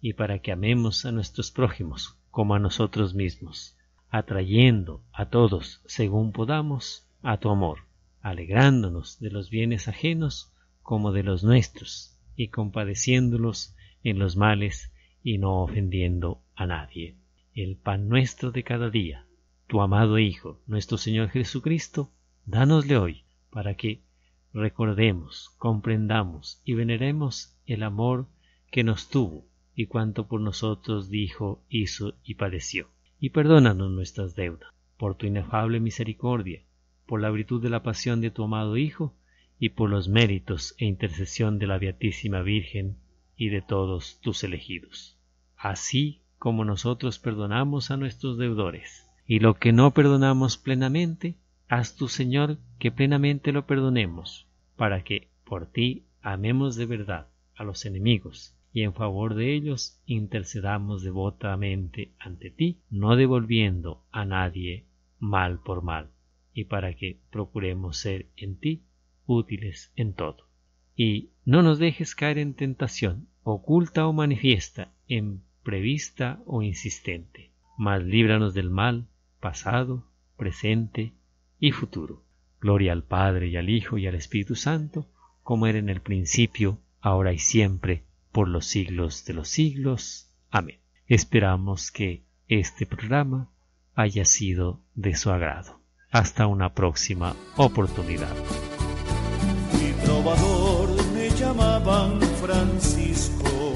y 0.00 0.14
para 0.14 0.40
que 0.40 0.52
amemos 0.52 1.04
a 1.04 1.12
nuestros 1.12 1.50
prójimos 1.50 2.18
como 2.30 2.54
a 2.54 2.58
nosotros 2.58 3.14
mismos 3.14 3.76
atrayendo 4.12 5.02
a 5.10 5.30
todos 5.30 5.80
según 5.86 6.32
podamos 6.32 7.08
a 7.22 7.38
tu 7.38 7.48
amor, 7.48 7.78
alegrándonos 8.20 9.18
de 9.20 9.30
los 9.30 9.48
bienes 9.48 9.88
ajenos 9.88 10.52
como 10.82 11.12
de 11.12 11.22
los 11.22 11.42
nuestros, 11.42 12.14
y 12.36 12.48
compadeciéndolos 12.48 13.74
en 14.04 14.18
los 14.18 14.36
males 14.36 14.92
y 15.22 15.38
no 15.38 15.62
ofendiendo 15.62 16.42
a 16.54 16.66
nadie. 16.66 17.16
El 17.54 17.76
pan 17.76 18.10
nuestro 18.10 18.50
de 18.50 18.62
cada 18.64 18.90
día, 18.90 19.24
tu 19.66 19.80
amado 19.80 20.18
Hijo, 20.18 20.60
nuestro 20.66 20.98
Señor 20.98 21.30
Jesucristo, 21.30 22.10
dánosle 22.44 22.98
hoy, 22.98 23.24
para 23.48 23.76
que 23.76 24.02
recordemos, 24.52 25.54
comprendamos 25.56 26.60
y 26.66 26.74
veneremos 26.74 27.56
el 27.64 27.82
amor 27.82 28.26
que 28.70 28.84
nos 28.84 29.08
tuvo 29.08 29.46
y 29.74 29.86
cuanto 29.86 30.28
por 30.28 30.42
nosotros 30.42 31.08
dijo, 31.08 31.64
hizo 31.70 32.14
y 32.24 32.34
padeció 32.34 32.88
y 33.22 33.30
perdónanos 33.30 33.88
nuestras 33.92 34.34
deudas, 34.34 34.74
por 34.96 35.14
tu 35.14 35.26
inefable 35.26 35.78
misericordia, 35.78 36.64
por 37.06 37.20
la 37.20 37.30
virtud 37.30 37.62
de 37.62 37.70
la 37.70 37.84
pasión 37.84 38.20
de 38.20 38.32
tu 38.32 38.42
amado 38.42 38.76
Hijo, 38.76 39.14
y 39.60 39.68
por 39.68 39.90
los 39.90 40.08
méritos 40.08 40.74
e 40.76 40.86
intercesión 40.86 41.60
de 41.60 41.68
la 41.68 41.78
Beatísima 41.78 42.42
Virgen 42.42 42.96
y 43.36 43.50
de 43.50 43.62
todos 43.62 44.18
tus 44.22 44.42
elegidos. 44.42 45.20
Así 45.56 46.22
como 46.40 46.64
nosotros 46.64 47.20
perdonamos 47.20 47.92
a 47.92 47.96
nuestros 47.96 48.38
deudores, 48.38 49.08
y 49.24 49.38
lo 49.38 49.54
que 49.54 49.72
no 49.72 49.92
perdonamos 49.92 50.58
plenamente, 50.58 51.36
haz 51.68 51.94
tu 51.94 52.08
Señor 52.08 52.58
que 52.80 52.90
plenamente 52.90 53.52
lo 53.52 53.66
perdonemos, 53.66 54.48
para 54.74 55.04
que 55.04 55.28
por 55.44 55.66
ti 55.66 56.06
amemos 56.22 56.74
de 56.74 56.86
verdad 56.86 57.28
a 57.54 57.62
los 57.62 57.86
enemigos 57.86 58.56
y 58.72 58.82
en 58.82 58.94
favor 58.94 59.34
de 59.34 59.54
ellos 59.54 60.00
intercedamos 60.06 61.02
devotamente 61.02 62.12
ante 62.18 62.50
ti, 62.50 62.80
no 62.90 63.16
devolviendo 63.16 64.04
a 64.10 64.24
nadie 64.24 64.86
mal 65.18 65.60
por 65.60 65.82
mal, 65.82 66.10
y 66.54 66.64
para 66.64 66.94
que 66.94 67.20
procuremos 67.30 67.98
ser 67.98 68.26
en 68.36 68.56
ti 68.56 68.82
útiles 69.26 69.92
en 69.94 70.14
todo. 70.14 70.48
Y 70.96 71.30
no 71.44 71.62
nos 71.62 71.78
dejes 71.78 72.14
caer 72.14 72.38
en 72.38 72.54
tentación, 72.54 73.28
oculta 73.42 74.06
o 74.06 74.12
manifiesta, 74.12 74.92
en 75.06 75.42
prevista 75.62 76.40
o 76.46 76.62
insistente, 76.62 77.50
mas 77.76 78.02
líbranos 78.02 78.54
del 78.54 78.70
mal, 78.70 79.06
pasado, 79.40 80.08
presente 80.36 81.12
y 81.58 81.72
futuro. 81.72 82.24
Gloria 82.60 82.92
al 82.92 83.02
Padre 83.02 83.48
y 83.48 83.56
al 83.56 83.68
Hijo 83.68 83.98
y 83.98 84.06
al 84.06 84.14
Espíritu 84.14 84.54
Santo, 84.54 85.08
como 85.42 85.66
era 85.66 85.78
en 85.78 85.88
el 85.88 86.00
principio, 86.00 86.78
ahora 87.00 87.32
y 87.32 87.38
siempre, 87.38 88.04
por 88.32 88.48
los 88.48 88.66
siglos 88.66 89.24
de 89.26 89.34
los 89.34 89.48
siglos. 89.48 90.30
Amén. 90.50 90.80
Esperamos 91.06 91.90
que 91.90 92.24
este 92.48 92.86
programa 92.86 93.50
haya 93.94 94.24
sido 94.24 94.80
de 94.94 95.14
su 95.14 95.30
agrado. 95.30 95.80
Hasta 96.10 96.46
una 96.46 96.74
próxima 96.74 97.36
oportunidad. 97.56 98.34
Mi 99.74 99.92
trovador 100.04 100.88
me 101.14 101.30
llamaban 101.30 102.20
Francisco, 102.42 103.72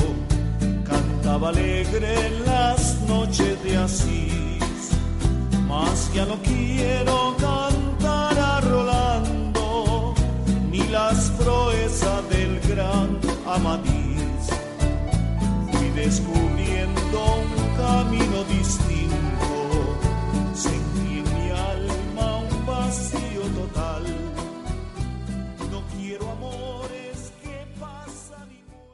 cantaba 0.85 1.51
alegre 1.51 2.27
en 2.27 2.45
las 2.45 3.01
noches 3.09 3.63
de 3.65 3.77
Asís, 3.77 4.91
mas 5.67 6.13
ya 6.15 6.27
no 6.27 6.37
quiero 6.43 7.37
cantar 7.39 8.39
a 8.39 8.61
Rolando, 8.61 10.15
ni 10.71 10.83
las 10.89 11.31
proezas 11.31 12.29
del 12.29 12.61
gran 12.61 13.19
Amadís 13.47 14.06
descubriendo 16.07 17.19
un 17.35 17.77
camino 17.77 18.45
distinto. 18.45 18.86